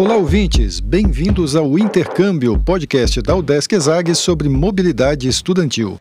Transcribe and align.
Olá, 0.00 0.16
ouvintes! 0.16 0.80
Bem-vindos 0.80 1.54
ao 1.54 1.78
Intercâmbio, 1.78 2.58
podcast 2.58 3.20
da 3.20 3.36
UDESC 3.36 3.74
ESAG 3.74 4.14
sobre 4.14 4.48
mobilidade 4.48 5.28
estudantil. 5.28 6.00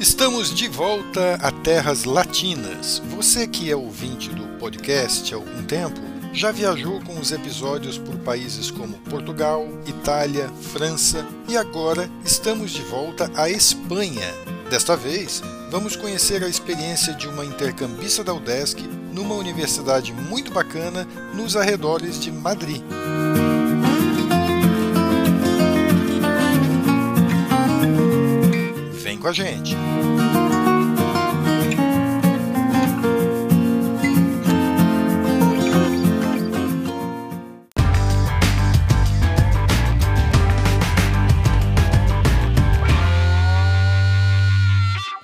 Estamos 0.00 0.52
de 0.52 0.66
volta 0.66 1.36
a 1.36 1.52
terras 1.52 2.02
latinas. 2.02 3.00
Você 3.14 3.46
que 3.46 3.70
é 3.70 3.76
ouvinte 3.76 4.30
do 4.30 4.58
podcast 4.58 5.32
há 5.32 5.36
algum 5.36 5.62
tempo 5.62 6.00
já 6.32 6.50
viajou 6.50 7.00
com 7.02 7.16
os 7.16 7.30
episódios 7.30 7.96
por 7.96 8.16
países 8.18 8.72
como 8.72 8.98
Portugal, 9.08 9.68
Itália, 9.86 10.48
França 10.72 11.24
e 11.48 11.56
agora 11.56 12.10
estamos 12.24 12.72
de 12.72 12.82
volta 12.82 13.30
à 13.36 13.48
Espanha. 13.48 14.34
Desta 14.68 14.96
vez, 14.96 15.40
vamos 15.70 15.94
conhecer 15.94 16.42
a 16.42 16.48
experiência 16.48 17.14
de 17.14 17.28
uma 17.28 17.44
intercambista 17.44 18.24
da 18.24 18.34
UDESC 18.34 18.82
numa 19.12 19.36
universidade 19.36 20.12
muito 20.12 20.50
bacana 20.50 21.06
nos 21.32 21.56
arredores 21.56 22.20
de 22.20 22.32
Madrid. 22.32 22.82
Vem 29.02 29.16
com 29.16 29.28
a 29.28 29.32
gente! 29.32 29.76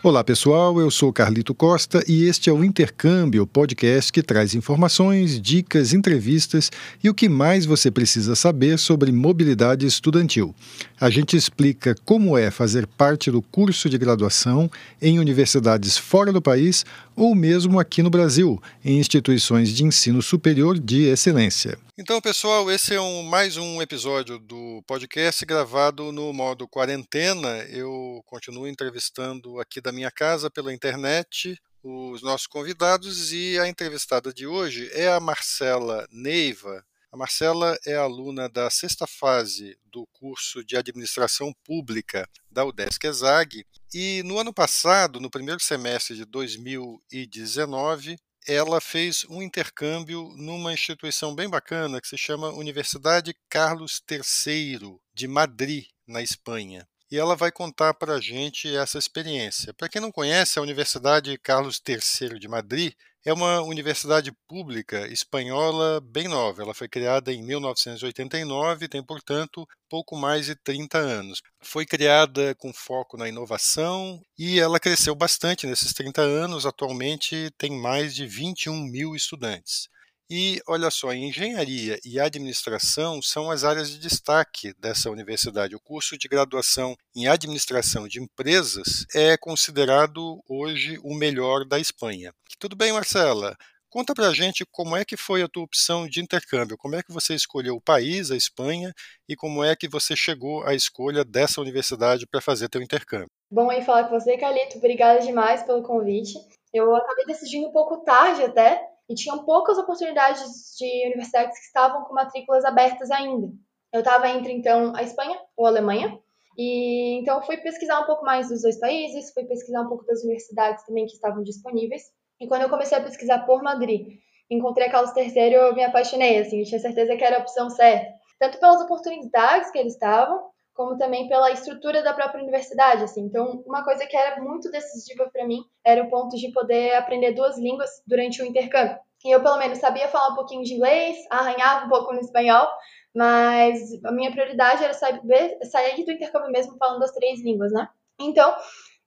Olá 0.06 0.22
pessoal, 0.22 0.78
eu 0.78 0.88
sou 0.88 1.12
Carlito 1.12 1.52
Costa 1.52 2.00
e 2.06 2.28
este 2.28 2.48
é 2.48 2.52
o 2.52 2.62
Intercâmbio, 2.62 3.44
podcast 3.44 4.12
que 4.12 4.22
traz 4.22 4.54
informações, 4.54 5.40
dicas, 5.40 5.92
entrevistas 5.92 6.70
e 7.02 7.10
o 7.10 7.14
que 7.14 7.28
mais 7.28 7.66
você 7.66 7.90
precisa 7.90 8.36
saber 8.36 8.78
sobre 8.78 9.10
mobilidade 9.10 9.84
estudantil. 9.84 10.54
A 11.00 11.10
gente 11.10 11.36
explica 11.36 11.92
como 12.04 12.38
é 12.38 12.52
fazer 12.52 12.86
parte 12.86 13.32
do 13.32 13.42
curso 13.42 13.90
de 13.90 13.98
graduação 13.98 14.70
em 15.02 15.18
universidades 15.18 15.98
fora 15.98 16.32
do 16.32 16.40
país 16.40 16.84
ou 17.16 17.34
mesmo 17.34 17.80
aqui 17.80 18.02
no 18.02 18.10
Brasil, 18.10 18.62
em 18.84 18.98
instituições 18.98 19.70
de 19.70 19.82
ensino 19.82 20.20
superior 20.20 20.78
de 20.78 21.04
excelência. 21.04 21.78
Então, 21.98 22.20
pessoal, 22.20 22.70
esse 22.70 22.94
é 22.94 23.00
um, 23.00 23.22
mais 23.22 23.56
um 23.56 23.80
episódio 23.80 24.38
do 24.38 24.82
podcast 24.86 25.44
gravado 25.46 26.12
no 26.12 26.32
modo 26.32 26.68
quarentena. 26.68 27.64
Eu 27.70 28.22
continuo 28.26 28.68
entrevistando 28.68 29.58
aqui 29.58 29.80
da 29.80 29.90
minha 29.90 30.10
casa 30.10 30.50
pela 30.50 30.74
internet 30.74 31.58
os 31.88 32.20
nossos 32.20 32.48
convidados 32.48 33.32
e 33.32 33.58
a 33.60 33.68
entrevistada 33.68 34.32
de 34.32 34.44
hoje 34.44 34.90
é 34.92 35.08
a 35.08 35.20
Marcela 35.20 36.06
Neiva. 36.10 36.84
Marcela 37.16 37.78
é 37.86 37.94
aluna 37.94 38.48
da 38.48 38.68
sexta 38.68 39.06
fase 39.06 39.78
do 39.86 40.06
curso 40.12 40.64
de 40.64 40.76
Administração 40.76 41.52
Pública 41.64 42.28
da 42.50 42.64
UDESC 42.64 43.06
ESAG 43.06 43.66
e 43.94 44.22
no 44.24 44.38
ano 44.38 44.52
passado, 44.52 45.20
no 45.20 45.30
primeiro 45.30 45.60
semestre 45.60 46.14
de 46.14 46.24
2019, 46.26 48.18
ela 48.46 48.80
fez 48.80 49.24
um 49.28 49.42
intercâmbio 49.42 50.28
numa 50.36 50.72
instituição 50.72 51.34
bem 51.34 51.48
bacana 51.48 52.00
que 52.00 52.06
se 52.06 52.18
chama 52.18 52.50
Universidade 52.50 53.34
Carlos 53.48 54.00
III 54.08 54.98
de 55.14 55.26
Madrid, 55.26 55.86
na 56.06 56.22
Espanha. 56.22 56.86
E 57.10 57.16
ela 57.16 57.34
vai 57.34 57.50
contar 57.50 57.94
para 57.94 58.14
a 58.14 58.20
gente 58.20 58.74
essa 58.76 58.98
experiência. 58.98 59.72
Para 59.72 59.88
quem 59.88 60.00
não 60.00 60.12
conhece, 60.12 60.58
a 60.58 60.62
Universidade 60.62 61.38
Carlos 61.38 61.80
III 61.88 62.38
de 62.38 62.48
Madrid 62.48 62.92
é 63.26 63.32
uma 63.32 63.60
universidade 63.60 64.30
pública 64.46 65.08
espanhola 65.08 66.00
bem 66.00 66.28
nova. 66.28 66.62
Ela 66.62 66.72
foi 66.72 66.86
criada 66.86 67.32
em 67.32 67.42
1989, 67.42 68.86
tem, 68.86 69.02
portanto, 69.02 69.68
pouco 69.88 70.16
mais 70.16 70.46
de 70.46 70.54
30 70.54 70.96
anos. 70.96 71.42
Foi 71.60 71.84
criada 71.84 72.54
com 72.54 72.72
foco 72.72 73.16
na 73.16 73.28
inovação 73.28 74.22
e 74.38 74.60
ela 74.60 74.78
cresceu 74.78 75.12
bastante 75.12 75.66
nesses 75.66 75.92
30 75.92 76.22
anos. 76.22 76.64
Atualmente 76.64 77.50
tem 77.58 77.72
mais 77.72 78.14
de 78.14 78.28
21 78.28 78.80
mil 78.84 79.16
estudantes. 79.16 79.88
E 80.28 80.60
olha 80.66 80.90
só, 80.90 81.12
engenharia 81.12 82.00
e 82.04 82.18
administração 82.18 83.22
são 83.22 83.48
as 83.48 83.62
áreas 83.62 83.90
de 83.90 83.98
destaque 83.98 84.74
dessa 84.76 85.08
universidade. 85.08 85.76
O 85.76 85.80
curso 85.80 86.18
de 86.18 86.26
graduação 86.26 86.96
em 87.14 87.28
administração 87.28 88.08
de 88.08 88.20
empresas 88.20 89.06
é 89.14 89.36
considerado 89.36 90.42
hoje 90.48 90.98
o 91.04 91.14
melhor 91.14 91.64
da 91.64 91.78
Espanha. 91.78 92.32
Tudo 92.58 92.74
bem, 92.74 92.92
Marcela? 92.92 93.56
Conta 93.88 94.14
pra 94.14 94.32
gente 94.32 94.66
como 94.72 94.96
é 94.96 95.04
que 95.04 95.16
foi 95.16 95.42
a 95.42 95.48
tua 95.48 95.62
opção 95.62 96.08
de 96.08 96.20
intercâmbio, 96.20 96.76
como 96.76 96.96
é 96.96 97.02
que 97.02 97.12
você 97.12 97.34
escolheu 97.34 97.76
o 97.76 97.80
país, 97.80 98.30
a 98.30 98.36
Espanha, 98.36 98.92
e 99.28 99.36
como 99.36 99.62
é 99.62 99.76
que 99.76 99.88
você 99.88 100.16
chegou 100.16 100.66
à 100.66 100.74
escolha 100.74 101.24
dessa 101.24 101.60
universidade 101.60 102.26
para 102.26 102.40
fazer 102.40 102.68
teu 102.68 102.82
intercâmbio. 102.82 103.30
Bom 103.50 103.70
aí 103.70 103.82
falar 103.82 104.04
com 104.04 104.18
você, 104.18 104.36
Calito. 104.36 104.78
Obrigada 104.78 105.20
demais 105.20 105.62
pelo 105.62 105.82
convite. 105.82 106.34
Eu 106.74 106.94
acabei 106.96 107.26
decidindo 107.26 107.68
um 107.68 107.72
pouco 107.72 107.98
tarde 107.98 108.42
até, 108.42 108.82
e 109.08 109.14
tinham 109.14 109.44
poucas 109.44 109.78
oportunidades 109.78 110.76
de 110.78 111.06
universidades 111.06 111.58
que 111.58 111.66
estavam 111.66 112.04
com 112.04 112.14
matrículas 112.14 112.64
abertas 112.64 113.10
ainda. 113.10 113.48
Eu 113.92 114.00
estava 114.00 114.28
entre 114.28 114.52
então 114.52 114.94
a 114.94 115.02
Espanha 115.02 115.38
ou 115.56 115.66
a 115.66 115.68
Alemanha, 115.68 116.18
e 116.58 117.18
então 117.20 117.42
fui 117.42 117.58
pesquisar 117.58 118.00
um 118.00 118.06
pouco 118.06 118.24
mais 118.24 118.48
dos 118.48 118.62
dois 118.62 118.78
países, 118.78 119.32
fui 119.32 119.44
pesquisar 119.44 119.82
um 119.82 119.88
pouco 119.88 120.06
das 120.06 120.22
universidades 120.22 120.84
também 120.84 121.06
que 121.06 121.12
estavam 121.12 121.42
disponíveis. 121.42 122.02
E 122.40 122.46
quando 122.46 122.62
eu 122.62 122.68
comecei 122.68 122.96
a 122.96 123.02
pesquisar 123.02 123.40
por 123.40 123.62
Madrid, 123.62 124.18
encontrei 124.50 124.86
a 124.86 124.90
Carlos 124.90 125.14
III, 125.14 125.52
eu 125.52 125.74
me 125.74 125.84
apaixonei, 125.84 126.38
assim, 126.38 126.62
tinha 126.62 126.80
certeza 126.80 127.16
que 127.16 127.24
era 127.24 127.36
a 127.36 127.40
opção 127.40 127.68
certa. 127.70 128.14
Tanto 128.38 128.58
pelas 128.58 128.82
oportunidades 128.82 129.70
que 129.70 129.78
eles 129.78 129.94
estavam, 129.94 130.50
como 130.76 130.96
também 130.98 131.26
pela 131.28 131.50
estrutura 131.50 132.02
da 132.02 132.12
própria 132.12 132.42
universidade, 132.42 133.02
assim. 133.02 133.22
Então, 133.22 133.64
uma 133.66 133.82
coisa 133.82 134.06
que 134.06 134.16
era 134.16 134.40
muito 134.42 134.70
decisiva 134.70 135.28
para 135.32 135.46
mim 135.46 135.64
era 135.84 136.02
o 136.04 136.10
ponto 136.10 136.36
de 136.36 136.52
poder 136.52 136.94
aprender 136.94 137.32
duas 137.32 137.58
línguas 137.58 137.90
durante 138.06 138.42
o 138.42 138.46
intercâmbio. 138.46 138.98
E 139.24 139.34
eu, 139.34 139.42
pelo 139.42 139.58
menos, 139.58 139.78
sabia 139.78 140.08
falar 140.08 140.32
um 140.32 140.36
pouquinho 140.36 140.62
de 140.62 140.74
inglês, 140.74 141.16
arranhava 141.30 141.86
um 141.86 141.88
pouco 141.88 142.12
no 142.12 142.20
espanhol, 142.20 142.68
mas 143.14 143.80
a 144.04 144.12
minha 144.12 144.30
prioridade 144.30 144.84
era 144.84 144.92
saber, 144.92 145.58
sair 145.64 146.04
do 146.04 146.12
intercâmbio 146.12 146.52
mesmo 146.52 146.76
falando 146.76 147.02
as 147.02 147.12
três 147.12 147.42
línguas, 147.42 147.72
né? 147.72 147.88
Então, 148.20 148.54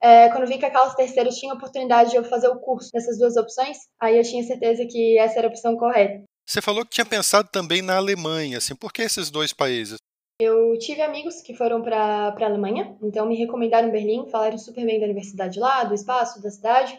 é, 0.02 0.30
quando 0.30 0.48
vi 0.48 0.58
que 0.58 0.66
a 0.66 0.72
Carlos 0.72 0.96
III 0.98 1.30
tinha 1.30 1.54
a 1.54 1.56
oportunidade 1.56 2.10
de 2.10 2.16
eu 2.16 2.24
fazer 2.24 2.48
o 2.48 2.60
curso 2.60 2.92
dessas 2.92 3.20
duas 3.20 3.38
opções, 3.38 3.78
aí 4.02 4.18
eu 4.18 4.24
tinha 4.24 4.44
certeza 4.44 4.86
que 4.90 5.18
essa 5.20 5.38
era 5.38 5.48
a 5.48 5.52
opção 5.52 5.78
correta. 5.78 6.24
Você 6.48 6.62
falou 6.62 6.84
que 6.84 6.92
tinha 6.92 7.06
pensado 7.06 7.48
também 7.52 7.82
na 7.82 7.98
Alemanha, 7.98 8.58
assim, 8.58 8.76
por 8.76 8.92
que 8.92 9.04
esses 9.04 9.30
dois 9.30 9.54
países? 9.54 9.98
Eu 10.42 10.80
tive 10.80 11.02
amigos 11.02 11.42
que 11.42 11.54
foram 11.54 11.82
para 11.82 11.98
a 11.98 12.46
Alemanha, 12.46 12.96
então 13.04 13.26
me 13.26 13.36
recomendaram 13.36 13.92
Berlim, 13.92 14.30
falaram 14.30 14.58
super 14.58 14.86
bem 14.86 14.98
da 14.98 15.04
universidade 15.04 15.60
lá, 15.60 15.84
do 15.84 15.94
espaço, 15.94 16.42
da 16.42 16.50
cidade. 16.50 16.98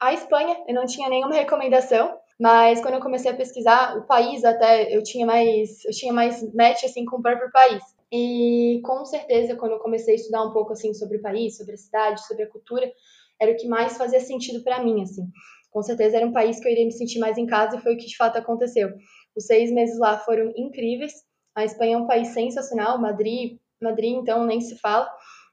A 0.00 0.12
Espanha, 0.12 0.56
eu 0.66 0.74
não 0.74 0.84
tinha 0.84 1.08
nenhuma 1.08 1.32
recomendação, 1.32 2.18
mas 2.40 2.80
quando 2.80 2.94
eu 2.94 3.00
comecei 3.00 3.30
a 3.30 3.36
pesquisar 3.36 3.96
o 3.96 4.04
país 4.04 4.44
até 4.44 4.92
eu 4.92 5.00
tinha 5.04 5.24
mais 5.24 5.84
eu 5.84 5.92
tinha 5.92 6.12
mais 6.12 6.42
match 6.52 6.82
assim 6.82 7.04
com 7.04 7.18
o 7.18 7.22
próprio 7.22 7.52
país. 7.52 7.80
E 8.10 8.80
com 8.84 9.04
certeza 9.04 9.54
quando 9.54 9.72
eu 9.72 9.78
comecei 9.78 10.14
a 10.14 10.16
estudar 10.16 10.42
um 10.42 10.52
pouco 10.52 10.72
assim 10.72 10.92
sobre 10.92 11.18
o 11.18 11.22
país, 11.22 11.56
sobre 11.56 11.74
a 11.74 11.78
cidade, 11.78 12.26
sobre 12.26 12.42
a 12.42 12.50
cultura, 12.50 12.92
era 13.40 13.52
o 13.52 13.56
que 13.56 13.68
mais 13.68 13.96
fazia 13.96 14.18
sentido 14.18 14.64
para 14.64 14.82
mim 14.82 15.02
assim. 15.02 15.22
Com 15.70 15.82
certeza 15.82 16.16
era 16.16 16.26
um 16.26 16.32
país 16.32 16.58
que 16.58 16.66
eu 16.66 16.72
iria 16.72 16.84
me 16.84 16.92
sentir 16.92 17.20
mais 17.20 17.38
em 17.38 17.46
casa 17.46 17.76
e 17.76 17.80
foi 17.80 17.94
o 17.94 17.96
que 17.96 18.06
de 18.06 18.16
fato 18.16 18.38
aconteceu. 18.38 18.90
Os 19.36 19.46
seis 19.46 19.70
meses 19.70 20.00
lá 20.00 20.18
foram 20.18 20.52
incríveis 20.56 21.12
a 21.54 21.64
Espanha 21.64 21.94
é 21.94 21.98
um 21.98 22.06
país 22.06 22.28
sensacional, 22.28 22.98
Madrid, 22.98 23.58
Madrid 23.80 24.14
então 24.16 24.44
nem 24.46 24.60
se 24.60 24.78
fala. 24.78 25.08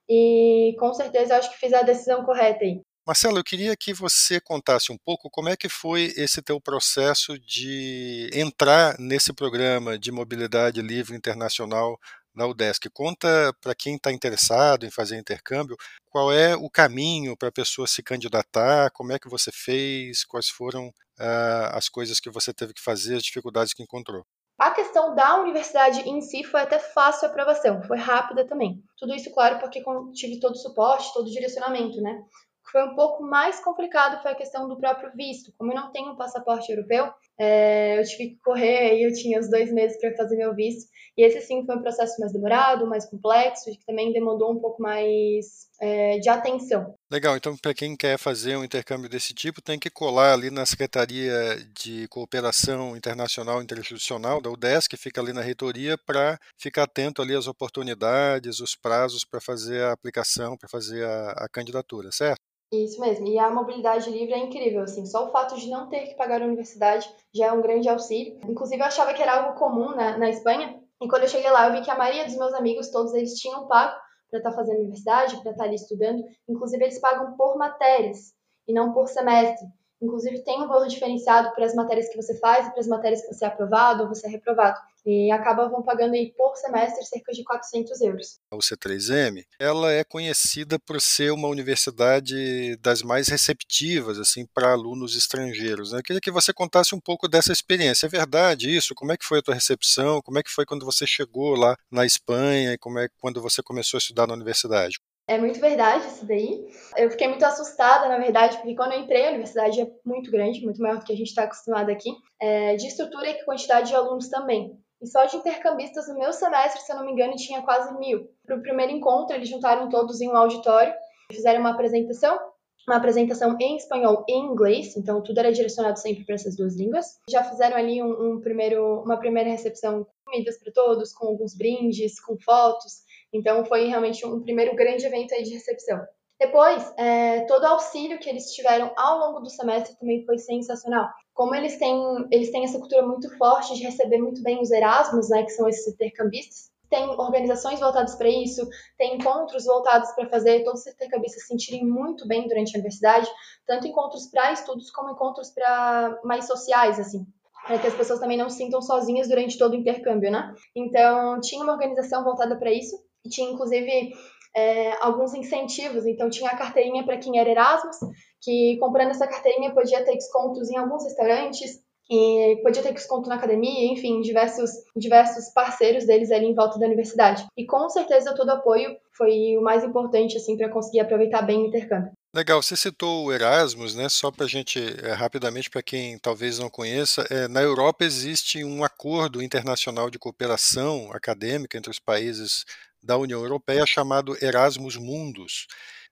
E 0.08 0.76
com 0.80 0.94
certeza 0.94 1.38
acho 1.38 1.52
que 1.52 1.60
fiz 1.60 1.72
a 1.74 1.84
decisão 1.84 2.24
correta 2.24 2.64
aí. 2.64 2.82
Marcelo, 3.06 3.40
eu 3.40 3.44
queria 3.44 3.76
que 3.76 3.94
você 3.94 4.40
contasse 4.40 4.92
um 4.92 4.98
pouco 4.98 5.30
como 5.32 5.50
é 5.50 5.58
que 5.58 5.68
foi 5.68 6.14
esse 6.16 6.42
teu 6.42 6.62
processo 6.62 7.40
de 7.40 8.30
entrar 8.34 8.96
nesse 9.00 9.34
programa 9.34 9.98
de 9.98 10.12
mobilidade 10.12 10.82
livre 10.82 11.16
internacional 11.16 12.00
na 12.36 12.46
UDESC. 12.46 12.90
Conta 12.92 13.54
para 13.62 13.74
quem 13.74 13.96
está 13.96 14.12
interessado 14.12 14.86
em 14.86 14.92
fazer 14.92 15.18
intercâmbio 15.18 15.76
qual 16.10 16.32
é 16.32 16.56
o 16.56 16.70
caminho 16.70 17.36
para 17.36 17.50
a 17.50 17.52
pessoa 17.52 17.88
se 17.88 18.04
candidatar, 18.04 18.92
como 18.92 19.12
é 19.12 19.20
que 19.20 19.30
você 19.30 19.52
fez, 19.52 20.24
quais 20.24 20.50
foram 20.50 20.88
uh, 20.90 21.74
as 21.74 21.90
coisas 21.90 22.20
que 22.20 22.30
você 22.30 22.54
teve 22.54 22.74
que 22.74 22.82
fazer, 22.82 23.16
as 23.16 23.24
dificuldades 23.24 23.74
que 23.74 23.84
encontrou. 23.84 24.26
A 24.60 24.72
questão 24.72 25.16
da 25.16 25.40
universidade 25.40 26.02
em 26.02 26.20
si 26.20 26.44
foi 26.44 26.60
até 26.60 26.78
fácil 26.80 27.28
a 27.28 27.32
aprovação, 27.32 27.82
foi 27.84 27.98
rápida 27.98 28.46
também. 28.46 28.84
Tudo 28.98 29.16
isso, 29.16 29.32
claro, 29.32 29.58
porque 29.58 29.82
tive 30.14 30.38
todo 30.38 30.52
o 30.52 30.58
suporte, 30.58 31.14
todo 31.14 31.28
o 31.28 31.32
direcionamento, 31.32 32.02
né? 32.02 32.22
O 32.62 32.66
que 32.66 32.72
foi 32.74 32.84
um 32.84 32.94
pouco 32.94 33.24
mais 33.24 33.64
complicado 33.64 34.22
foi 34.22 34.32
a 34.32 34.36
questão 34.36 34.68
do 34.68 34.78
próprio 34.78 35.12
visto. 35.16 35.54
Como 35.58 35.72
eu 35.72 35.76
não 35.78 35.94
tenho 35.94 36.12
um 36.12 36.18
passaporte 36.18 36.70
europeu, 36.70 37.10
é, 37.40 38.02
eu 38.02 38.04
tive 38.04 38.32
que 38.32 38.40
correr 38.44 38.98
e 38.98 39.04
eu 39.04 39.14
tinha 39.14 39.40
os 39.40 39.50
dois 39.50 39.72
meses 39.72 39.98
para 39.98 40.14
fazer 40.18 40.36
meu 40.36 40.54
visto. 40.54 40.90
E 41.18 41.24
esse 41.24 41.40
sim 41.40 41.66
foi 41.66 41.78
um 41.78 41.82
processo 41.82 42.20
mais 42.20 42.34
demorado, 42.34 42.86
mais 42.86 43.10
complexo, 43.10 43.72
que 43.72 43.86
também 43.86 44.12
demandou 44.12 44.52
um 44.52 44.60
pouco 44.60 44.82
mais 44.82 45.70
é, 45.82 46.20
de 46.20 46.28
atenção. 46.28 46.96
Legal, 47.12 47.36
então 47.36 47.58
para 47.58 47.74
quem 47.74 47.96
quer 47.96 48.20
fazer 48.20 48.56
um 48.56 48.64
intercâmbio 48.64 49.10
desse 49.10 49.34
tipo, 49.34 49.64
tem 49.64 49.80
que 49.80 49.90
colar 49.90 50.32
ali 50.32 50.52
na 50.52 50.64
Secretaria 50.64 51.34
de 51.74 52.08
Cooperação 52.08 52.96
Internacional 52.96 53.64
Interinstitucional 53.64 54.40
da 54.40 54.52
UDESC, 54.52 54.92
que 54.92 54.96
fica 54.96 55.20
ali 55.20 55.34
na 55.34 55.42
reitoria, 55.42 55.98
para 55.98 56.40
ficar 56.56 56.84
atento 56.84 57.20
ali 57.20 57.34
às 57.34 57.48
oportunidades, 57.48 58.60
os 58.60 58.76
prazos 58.76 59.26
para 59.26 59.42
fazer 59.42 59.86
a 59.86 59.92
aplicação, 59.92 60.56
para 60.56 60.70
fazer 60.70 61.04
a, 61.04 61.32
a 61.32 61.50
candidatura, 61.50 62.12
certo? 62.12 62.42
Isso 62.72 63.02
mesmo. 63.02 63.28
E 63.28 63.40
a 63.40 63.50
mobilidade 63.50 64.12
livre 64.12 64.36
é 64.36 64.38
incrível, 64.38 64.84
assim. 64.84 65.04
Só 65.08 65.28
o 65.28 65.32
fato 65.32 65.58
de 65.60 65.68
não 65.68 65.90
ter 65.90 66.06
que 66.06 66.14
pagar 66.14 66.44
a 66.44 66.46
universidade 66.46 67.10
já 67.34 67.48
é 67.48 67.52
um 67.52 67.64
grande 67.64 67.90
auxílio. 67.90 68.40
Inclusive, 68.48 68.80
eu 68.80 68.86
achava 68.86 69.16
que 69.16 69.22
era 69.24 69.42
algo 69.42 69.58
comum 69.58 69.96
na, 69.96 70.16
na 70.16 70.30
Espanha. 70.30 70.80
E 71.02 71.08
quando 71.08 71.24
eu 71.24 71.30
cheguei 71.30 71.50
lá, 71.50 71.68
eu 71.68 71.74
vi 71.74 71.82
que 71.82 71.90
a 71.90 71.98
maioria 71.98 72.26
dos 72.26 72.38
meus 72.38 72.54
amigos, 72.54 72.92
todos 72.92 73.16
eles 73.16 73.34
tinham 73.34 73.68
pago 73.68 74.00
para 74.30 74.40
estar 74.40 74.52
tá 74.52 74.56
fazendo 74.56 74.80
universidade, 74.80 75.38
para 75.42 75.52
estar 75.52 75.64
tá 75.64 75.64
ali 75.64 75.76
estudando. 75.76 76.24
Inclusive, 76.48 76.84
eles 76.84 77.00
pagam 77.00 77.36
por 77.36 77.58
matérias 77.58 78.34
e 78.68 78.74
não 78.74 78.94
por 78.94 79.08
semestre. 79.08 79.68
Inclusive, 80.02 80.44
tem 80.44 80.62
um 80.62 80.68
valor 80.68 80.88
diferenciado 80.88 81.54
para 81.54 81.66
as 81.66 81.76
matérias 81.76 82.08
que 82.08 82.16
você 82.16 82.38
faz 82.40 82.68
e 82.68 82.72
para 82.72 82.80
as 82.80 82.88
matérias 82.88 83.22
que 83.22 83.34
você 83.34 83.44
é 83.44 83.48
aprovado 83.48 84.04
ou 84.04 84.10
você 84.10 84.28
é 84.28 84.30
reprovado. 84.30 84.80
E 85.06 85.32
acabam 85.32 85.82
pagando 85.84 86.14
aí 86.14 86.32
por 86.38 86.56
semestre 86.56 87.06
cerca 87.06 87.32
de 87.32 87.44
400 87.44 88.00
euros. 88.02 88.40
O 88.52 88.58
C3M, 88.58 89.46
ela 89.60 89.92
é 89.92 90.04
conhecida 90.04 90.78
por 90.78 91.02
ser 91.02 91.32
uma 91.32 91.48
universidade 91.48 92.78
das 92.78 93.02
mais 93.02 93.28
receptivas 93.28 94.20
assim 94.20 94.46
para 94.54 94.72
alunos 94.72 95.16
estrangeiros. 95.16 95.92
Né? 95.92 96.00
Eu 96.00 96.04
queria 96.04 96.22
que 96.22 96.32
você 96.32 96.54
contasse 96.54 96.94
um 96.94 97.00
pouco 97.00 97.28
dessa 97.28 97.52
experiência. 97.52 98.06
É 98.06 98.10
verdade 98.10 98.76
isso? 98.76 98.94
Como 98.96 99.12
é 99.12 99.18
que 99.18 99.26
foi 99.26 99.40
a 99.40 99.42
tua 99.42 99.56
recepção? 99.56 100.22
Como 100.22 100.38
é 100.38 100.44
que 100.44 100.52
foi 100.52 100.66
quando 100.66 100.86
você 100.86 101.08
chegou 101.08 101.56
lá 101.56 101.76
na 101.92 102.06
Espanha 102.06 102.74
e 102.74 102.78
como 102.78 103.00
é 103.00 103.08
quando 103.20 103.42
você 103.42 103.62
começou 103.64 103.98
a 103.98 104.00
estudar 104.00 104.28
na 104.28 104.34
universidade? 104.34 105.00
É 105.30 105.38
muito 105.38 105.60
verdade 105.60 106.08
isso 106.08 106.26
daí. 106.26 106.68
Eu 106.98 107.12
fiquei 107.12 107.28
muito 107.28 107.46
assustada, 107.46 108.10
na 108.10 108.18
verdade, 108.18 108.58
porque 108.58 108.76
quando 108.76 108.94
eu 108.94 109.00
entrei, 109.02 109.28
a 109.28 109.30
universidade 109.30 109.80
é 109.80 109.88
muito 110.04 110.32
grande, 110.32 110.66
muito 110.66 110.82
maior 110.82 110.98
do 110.98 111.06
que 111.06 111.14
a 111.14 111.16
gente 111.16 111.28
está 111.28 111.44
acostumado 111.44 111.92
aqui, 111.92 112.10
é, 112.42 112.76
de 112.76 112.88
estrutura 112.88 113.30
e 113.30 113.46
quantidade 113.46 113.90
de 113.90 113.96
alunos 113.96 114.28
também. 114.28 114.76
E 115.00 115.06
só 115.06 115.26
de 115.26 115.38
intercambistas 115.38 116.08
no 116.08 116.18
meu 116.18 116.34
semestre, 116.34 116.82
se 116.82 116.92
eu 116.92 116.96
não 116.96 117.06
me 117.06 117.12
engano, 117.12 117.36
tinha 117.36 117.62
quase 117.62 117.96
mil. 118.00 118.28
Para 118.44 118.56
o 118.58 118.62
primeiro 118.64 118.92
encontro, 118.92 119.36
eles 119.36 119.48
juntaram 119.48 119.88
todos 119.88 120.20
em 120.20 120.28
um 120.28 120.36
auditório, 120.36 120.96
fizeram 121.32 121.60
uma 121.60 121.74
apresentação, 121.74 122.40
uma 122.88 122.98
apresentação 122.98 123.56
em 123.62 123.76
espanhol 123.78 124.26
e 124.28 124.34
em 124.34 124.46
inglês, 124.46 124.98
então 124.98 125.22
tudo 125.22 125.38
era 125.38 125.54
direcionado 125.54 126.00
sempre 126.00 126.26
para 126.26 126.34
essas 126.34 126.58
duas 126.58 126.76
línguas. 126.76 127.06
Já 127.30 127.44
fizeram 127.44 127.78
ali 127.78 128.02
um, 128.02 128.32
um 128.32 128.42
primeiro, 128.42 129.04
uma 129.04 129.18
primeira 129.18 129.52
recepção 129.52 130.06
com 130.06 130.32
comidas 130.32 130.58
para 130.58 130.74
todos, 130.74 131.14
com 131.14 131.28
alguns 131.28 131.56
brindes, 131.56 132.20
com 132.20 132.36
fotos. 132.40 133.04
Então 133.34 133.66
foi 133.66 133.88
realmente 133.88 134.26
um 134.26 134.42
primeiro 134.42 134.76
grande 134.76 135.06
evento 135.06 135.34
aí 135.34 135.44
de 135.44 135.54
recepção. 135.54 136.00
Depois, 136.40 136.94
é, 136.98 137.42
todo 137.42 137.64
o 137.64 137.68
auxílio 137.68 138.18
que 138.18 138.30
eles 138.30 138.54
tiveram 138.54 138.92
ao 138.96 139.20
longo 139.20 139.42
do 139.42 139.50
semestre 139.50 139.98
também 140.00 140.26
foi 140.26 140.38
sensacional. 140.38 141.10
Como 141.34 141.54
eles 141.54 141.78
têm, 141.78 142.02
eles 142.32 142.50
têm 142.50 142.64
essa 142.64 142.80
cultura 142.80 143.06
muito 143.06 143.30
forte 143.38 143.76
de 143.76 143.84
receber 143.84 144.20
muito 144.20 144.42
bem 144.42 144.62
os 144.62 144.72
Erasmus, 144.72 145.30
né, 145.30 145.44
que 145.44 145.52
são 145.52 145.68
esses 145.68 145.94
intercambistas, 145.94 146.72
tem 146.90 147.08
organizações 147.10 147.80
voltadas 147.80 148.16
para 148.16 148.30
isso, 148.30 148.68
tem 148.98 149.16
encontros 149.16 149.66
voltados 149.66 150.12
para 150.12 150.30
fazer 150.30 150.64
todos 150.64 150.82
os 150.82 150.88
intercambistas 150.88 151.44
se 151.44 151.48
sentirem 151.50 151.86
muito 151.86 152.28
bem 152.28 152.48
durante 152.48 152.72
a 152.72 152.80
universidade, 152.80 153.30
tanto 153.68 153.88
encontros 153.88 154.28
para 154.28 154.54
estudos 154.54 154.90
como 154.92 155.12
encontros 155.12 155.52
para 155.52 156.20
mais 156.24 156.48
sociais, 156.48 157.00
assim 157.00 157.26
para 157.66 157.78
que 157.78 157.88
as 157.88 157.94
pessoas 157.94 158.20
também 158.20 158.38
não 158.38 158.50
se 158.50 158.58
sintam 158.58 158.82
sozinhas 158.82 159.28
durante 159.28 159.58
todo 159.58 159.74
o 159.74 159.76
intercâmbio, 159.76 160.32
né? 160.32 160.54
Então, 160.76 161.40
tinha 161.40 161.62
uma 161.62 161.74
organização 161.74 162.24
voltada 162.24 162.58
para 162.58 162.72
isso, 162.72 162.96
tinha 163.28 163.50
inclusive 163.50 164.14
é, 164.56 165.04
alguns 165.04 165.34
incentivos. 165.34 166.06
Então, 166.06 166.30
tinha 166.30 166.52
a 166.52 166.58
carteirinha 166.58 167.04
para 167.04 167.18
quem 167.18 167.40
era 167.40 167.50
Erasmus, 167.50 167.98
que 168.42 168.78
comprando 168.80 169.12
essa 169.12 169.28
carteirinha 169.28 169.74
podia 169.74 170.04
ter 170.04 170.14
descontos 170.14 170.70
em 170.70 170.78
alguns 170.78 171.04
restaurantes, 171.04 171.82
e 172.10 172.60
podia 172.64 172.82
ter 172.82 172.94
desconto 172.94 173.30
na 173.30 173.36
academia, 173.36 173.94
enfim, 173.94 174.20
diversos, 174.22 174.72
diversos 174.96 175.50
parceiros 175.54 176.06
deles 176.06 176.32
ali 176.32 176.48
em 176.48 176.56
volta 176.56 176.80
da 176.80 176.88
universidade. 176.88 177.46
E 177.56 177.66
com 177.66 177.88
certeza 177.88 178.34
todo 178.34 178.50
apoio 178.50 178.98
foi 179.16 179.56
o 179.58 179.62
mais 179.62 179.84
importante 179.84 180.36
assim 180.36 180.58
para 180.58 180.70
conseguir 180.70 181.02
aproveitar 181.02 181.44
bem 181.44 181.62
o 181.62 181.68
intercâmbio. 181.68 182.12
Legal, 182.34 182.62
você 182.62 182.76
citou 182.76 183.26
o 183.26 183.34
Erasmus, 183.34 183.96
né? 183.96 184.08
Só 184.08 184.32
para 184.32 184.46
a 184.46 184.48
gente, 184.48 184.80
é, 185.04 185.14
rapidamente, 185.14 185.70
para 185.70 185.82
quem 185.82 186.18
talvez 186.20 186.60
não 186.60 186.70
conheça, 186.70 187.26
é, 187.30 187.48
na 187.48 187.62
Europa 187.62 188.06
existe 188.06 188.64
um 188.64 188.84
acordo 188.84 189.42
internacional 189.42 190.12
de 190.12 190.20
cooperação 190.20 191.12
acadêmica 191.12 191.78
entre 191.78 191.90
os 191.90 192.00
países 192.00 192.66
da 193.02 193.18
União 193.18 193.42
Europeia 193.42 193.86
chamado 193.86 194.38
Erasmus 194.44 194.96
Mundus. 194.96 195.68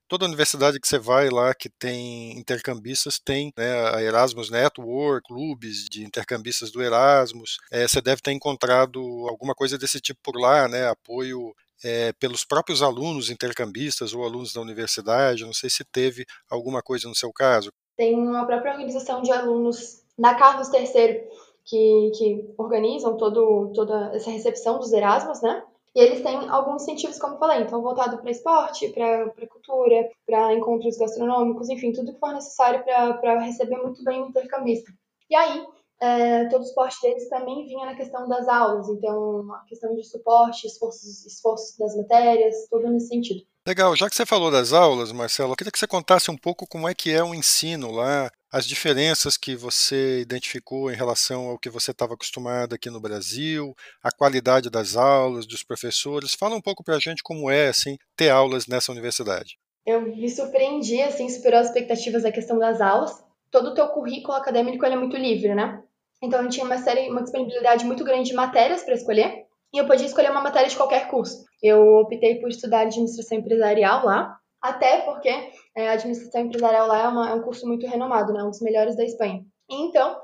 Toda 0.08 0.24
universidade 0.24 0.80
que 0.80 0.88
você 0.88 0.98
vai 0.98 1.28
lá 1.28 1.54
que 1.54 1.68
tem 1.68 2.38
intercambistas 2.38 3.18
tem 3.18 3.52
né, 3.56 3.94
a 3.94 4.02
Erasmus 4.02 4.50
Network, 4.50 5.28
clubes 5.28 5.84
de 5.84 6.02
intercambistas 6.02 6.70
do 6.70 6.82
Erasmus. 6.82 7.58
É, 7.70 7.86
você 7.86 8.00
deve 8.00 8.22
ter 8.22 8.32
encontrado 8.32 9.00
alguma 9.28 9.54
coisa 9.54 9.76
desse 9.76 10.00
tipo 10.00 10.18
por 10.22 10.40
lá, 10.40 10.66
né? 10.66 10.88
Apoio 10.88 11.54
é, 11.84 12.12
pelos 12.14 12.42
próprios 12.42 12.82
alunos 12.82 13.28
intercambistas 13.28 14.14
ou 14.14 14.24
alunos 14.24 14.54
da 14.54 14.62
universidade. 14.62 15.44
Não 15.44 15.52
sei 15.52 15.68
se 15.68 15.84
teve 15.84 16.24
alguma 16.50 16.80
coisa 16.80 17.06
no 17.06 17.14
seu 17.14 17.30
caso. 17.30 17.70
Tem 17.94 18.16
uma 18.16 18.46
própria 18.46 18.72
organização 18.72 19.20
de 19.20 19.30
alunos 19.30 20.02
da 20.18 20.34
Carlos 20.34 20.72
III 20.72 21.20
que, 21.66 22.10
que 22.16 22.54
organizam 22.56 23.16
todo, 23.18 23.72
toda 23.74 24.10
essa 24.14 24.30
recepção 24.30 24.78
dos 24.78 24.92
Erasmus, 24.92 25.42
né? 25.42 25.62
E 25.98 26.00
eles 26.00 26.22
têm 26.22 26.48
alguns 26.48 26.82
incentivos, 26.82 27.18
como 27.18 27.34
eu 27.34 27.38
falei, 27.40 27.62
então 27.62 27.82
voltado 27.82 28.18
para 28.18 28.30
esporte, 28.30 28.88
para 28.90 29.32
cultura, 29.48 30.08
para 30.24 30.54
encontros 30.54 30.96
gastronômicos, 30.96 31.68
enfim, 31.68 31.92
tudo 31.92 32.14
que 32.14 32.20
for 32.20 32.32
necessário 32.32 32.84
para 32.84 33.40
receber 33.40 33.78
muito 33.78 34.04
bem 34.04 34.22
o 34.22 34.28
intercambista. 34.28 34.92
E 35.28 35.34
aí, 35.34 35.66
é, 36.00 36.44
todo 36.46 36.62
o 36.62 36.64
suporte 36.64 37.00
deles 37.02 37.28
também 37.28 37.66
vinha 37.66 37.86
na 37.86 37.96
questão 37.96 38.28
das 38.28 38.46
aulas, 38.46 38.88
então 38.88 39.52
a 39.52 39.64
questão 39.66 39.94
de 39.94 40.04
suporte, 40.04 40.66
esforços, 40.66 41.26
esforços 41.26 41.76
das 41.76 41.96
matérias, 41.96 42.68
tudo 42.70 42.88
nesse 42.90 43.08
sentido. 43.08 43.42
Legal, 43.66 43.94
já 43.94 44.08
que 44.08 44.16
você 44.16 44.24
falou 44.24 44.50
das 44.50 44.72
aulas, 44.72 45.12
Marcelo, 45.12 45.52
eu 45.52 45.56
queria 45.56 45.70
que 45.70 45.78
você 45.78 45.86
contasse 45.86 46.30
um 46.30 46.36
pouco 46.36 46.66
como 46.66 46.88
é 46.88 46.94
que 46.94 47.10
é 47.10 47.22
o 47.22 47.34
ensino 47.34 47.90
lá, 47.90 48.30
as 48.50 48.66
diferenças 48.66 49.36
que 49.36 49.54
você 49.54 50.20
identificou 50.20 50.90
em 50.90 50.96
relação 50.96 51.48
ao 51.48 51.58
que 51.58 51.68
você 51.68 51.90
estava 51.90 52.14
acostumado 52.14 52.74
aqui 52.74 52.88
no 52.88 53.00
Brasil, 53.00 53.74
a 54.02 54.10
qualidade 54.10 54.70
das 54.70 54.96
aulas, 54.96 55.46
dos 55.46 55.62
professores. 55.62 56.32
Fala 56.32 56.56
um 56.56 56.62
pouco 56.62 56.82
para 56.82 56.96
a 56.96 56.98
gente 56.98 57.22
como 57.22 57.50
é 57.50 57.68
assim 57.68 57.98
ter 58.16 58.30
aulas 58.30 58.66
nessa 58.66 58.90
universidade. 58.90 59.58
Eu 59.84 60.00
me 60.00 60.30
surpreendi, 60.30 61.02
assim, 61.02 61.28
superou 61.28 61.60
as 61.60 61.66
expectativas 61.66 62.22
da 62.22 62.32
questão 62.32 62.58
das 62.58 62.80
aulas. 62.80 63.22
Todo 63.50 63.70
o 63.70 63.74
teu 63.74 63.88
currículo 63.88 64.34
acadêmico 64.36 64.84
é 64.84 64.96
muito 64.96 65.16
livre, 65.16 65.54
né? 65.54 65.82
Então 66.22 66.42
eu 66.42 66.48
tinha 66.48 66.64
uma 66.64 66.78
série, 66.78 67.10
uma 67.10 67.22
disponibilidade 67.22 67.84
muito 67.84 68.04
grande 68.04 68.30
de 68.30 68.34
matérias 68.34 68.82
para 68.82 68.94
escolher 68.94 69.46
e 69.72 69.78
eu 69.78 69.86
podia 69.86 70.06
escolher 70.06 70.30
uma 70.30 70.40
matéria 70.40 70.68
de 70.68 70.76
qualquer 70.76 71.08
curso. 71.08 71.44
Eu 71.62 71.98
optei 71.98 72.40
por 72.40 72.48
estudar 72.48 72.80
administração 72.80 73.38
empresarial 73.38 74.04
lá, 74.04 74.38
até 74.60 75.02
porque 75.02 75.28
é, 75.76 75.88
a 75.88 75.92
administração 75.92 76.42
empresarial 76.42 76.86
lá 76.86 77.02
é, 77.02 77.08
uma, 77.08 77.30
é, 77.30 77.34
um 77.34 77.42
curso 77.42 77.66
muito 77.66 77.86
renomado, 77.86 78.32
né? 78.32 78.42
Um 78.42 78.50
dos 78.50 78.60
melhores 78.60 78.96
da 78.96 79.04
Espanha. 79.04 79.44
Então, 79.70 80.18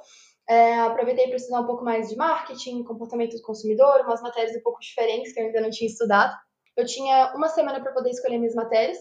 é, 0.48 0.80
aproveitei 0.80 1.26
para 1.26 1.36
estudar 1.36 1.60
um 1.60 1.66
pouco 1.66 1.84
mais 1.84 2.08
de 2.08 2.16
marketing, 2.16 2.84
comportamento 2.84 3.36
do 3.36 3.42
consumidor, 3.42 4.00
umas 4.02 4.22
matérias 4.22 4.56
um 4.56 4.62
pouco 4.62 4.80
diferentes 4.80 5.32
que 5.32 5.40
eu 5.40 5.46
ainda 5.46 5.60
não 5.60 5.70
tinha 5.70 5.88
estudado. 5.88 6.34
Eu 6.76 6.84
tinha 6.84 7.32
uma 7.34 7.48
semana 7.48 7.80
para 7.80 7.92
poder 7.92 8.10
escolher 8.10 8.38
minhas 8.38 8.54
matérias. 8.54 8.98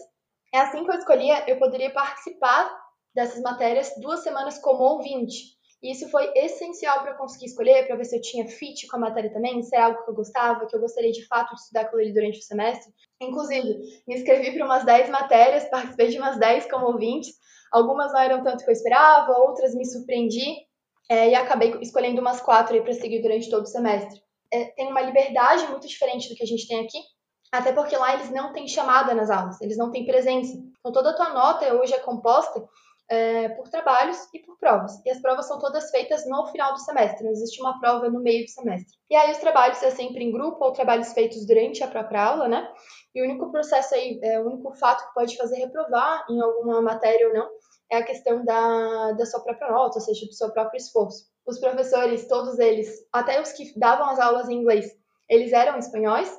É 0.52 0.58
assim 0.58 0.84
que 0.84 0.90
eu 0.90 0.98
escolhia, 0.98 1.44
eu 1.48 1.58
poderia 1.58 1.92
participar 1.92 2.70
dessas 3.14 3.40
matérias 3.42 3.92
duas 4.00 4.20
semanas 4.20 4.58
como 4.58 4.84
ouvinte. 4.84 5.53
E 5.84 5.92
isso 5.92 6.08
foi 6.08 6.32
essencial 6.34 7.02
para 7.02 7.10
eu 7.10 7.18
conseguir 7.18 7.44
escolher, 7.44 7.86
para 7.86 7.94
ver 7.94 8.06
se 8.06 8.16
eu 8.16 8.20
tinha 8.22 8.48
fit 8.48 8.86
com 8.86 8.96
a 8.96 9.00
matéria 9.00 9.30
também, 9.30 9.62
se 9.62 9.76
era 9.76 9.84
algo 9.84 10.02
que 10.02 10.10
eu 10.10 10.14
gostava, 10.14 10.64
que 10.64 10.74
eu 10.74 10.80
gostaria 10.80 11.12
de 11.12 11.26
fato 11.26 11.54
de 11.54 11.60
estudar 11.60 11.82
aquilo 11.82 12.00
ali 12.00 12.10
durante 12.10 12.38
o 12.38 12.42
semestre. 12.42 12.90
Inclusive, 13.20 14.02
me 14.08 14.14
inscrevi 14.14 14.54
para 14.54 14.64
umas 14.64 14.82
10 14.86 15.10
matérias, 15.10 15.68
participei 15.68 16.08
de 16.08 16.16
umas 16.16 16.38
10 16.38 16.70
como 16.70 16.86
ouvintes. 16.86 17.34
Algumas 17.70 18.14
não 18.14 18.20
eram 18.20 18.42
tanto 18.42 18.64
que 18.64 18.70
eu 18.70 18.72
esperava, 18.72 19.36
outras 19.36 19.74
me 19.74 19.84
surpreendi 19.84 20.56
é, 21.10 21.28
e 21.28 21.34
acabei 21.34 21.74
escolhendo 21.82 22.18
umas 22.18 22.40
quatro 22.40 22.82
para 22.82 22.92
seguir 22.94 23.20
durante 23.20 23.50
todo 23.50 23.64
o 23.64 23.66
semestre. 23.66 24.22
É, 24.50 24.64
tem 24.76 24.88
uma 24.88 25.02
liberdade 25.02 25.66
muito 25.66 25.86
diferente 25.86 26.30
do 26.30 26.34
que 26.34 26.44
a 26.44 26.46
gente 26.46 26.66
tem 26.66 26.80
aqui, 26.80 26.98
até 27.52 27.74
porque 27.74 27.94
lá 27.94 28.14
eles 28.14 28.30
não 28.30 28.54
têm 28.54 28.66
chamada 28.66 29.12
nas 29.14 29.28
aulas, 29.28 29.60
eles 29.60 29.76
não 29.76 29.90
têm 29.90 30.06
presença. 30.06 30.56
Então 30.80 30.92
toda 30.92 31.10
a 31.10 31.14
tua 31.14 31.28
nota 31.34 31.74
hoje 31.74 31.92
é 31.92 31.98
composta 31.98 32.66
é, 33.08 33.48
por 33.50 33.68
trabalhos 33.68 34.18
e 34.32 34.38
por 34.40 34.58
provas. 34.58 34.92
E 35.04 35.10
as 35.10 35.20
provas 35.20 35.46
são 35.46 35.58
todas 35.58 35.90
feitas 35.90 36.26
no 36.26 36.46
final 36.46 36.72
do 36.72 36.80
semestre, 36.80 37.24
não 37.24 37.30
existe 37.30 37.60
uma 37.60 37.78
prova 37.78 38.08
no 38.08 38.20
meio 38.20 38.44
do 38.44 38.50
semestre. 38.50 38.96
E 39.10 39.16
aí 39.16 39.30
os 39.30 39.38
trabalhos 39.38 39.82
é 39.82 39.90
sempre 39.90 40.24
em 40.24 40.32
grupo 40.32 40.64
ou 40.64 40.72
trabalhos 40.72 41.12
feitos 41.12 41.46
durante 41.46 41.82
a 41.82 41.88
própria 41.88 42.24
aula, 42.24 42.48
né? 42.48 42.68
E 43.14 43.22
o 43.22 43.24
único 43.24 43.50
processo 43.50 43.94
aí, 43.94 44.18
é, 44.22 44.40
o 44.40 44.46
único 44.46 44.72
fato 44.74 45.06
que 45.06 45.14
pode 45.14 45.36
fazer 45.36 45.56
reprovar 45.56 46.24
em 46.28 46.40
alguma 46.40 46.80
matéria 46.80 47.28
ou 47.28 47.34
não, 47.34 47.48
é 47.90 47.98
a 47.98 48.04
questão 48.04 48.44
da, 48.44 49.12
da 49.12 49.26
sua 49.26 49.40
própria 49.40 49.70
nota, 49.70 49.98
ou 49.98 50.04
seja, 50.04 50.26
do 50.26 50.32
seu 50.32 50.50
próprio 50.50 50.78
esforço. 50.78 51.26
Os 51.46 51.60
professores, 51.60 52.26
todos 52.26 52.58
eles, 52.58 52.88
até 53.12 53.40
os 53.40 53.52
que 53.52 53.78
davam 53.78 54.08
as 54.08 54.18
aulas 54.18 54.48
em 54.48 54.54
inglês, 54.54 54.90
eles 55.28 55.52
eram 55.52 55.78
espanhóis, 55.78 56.30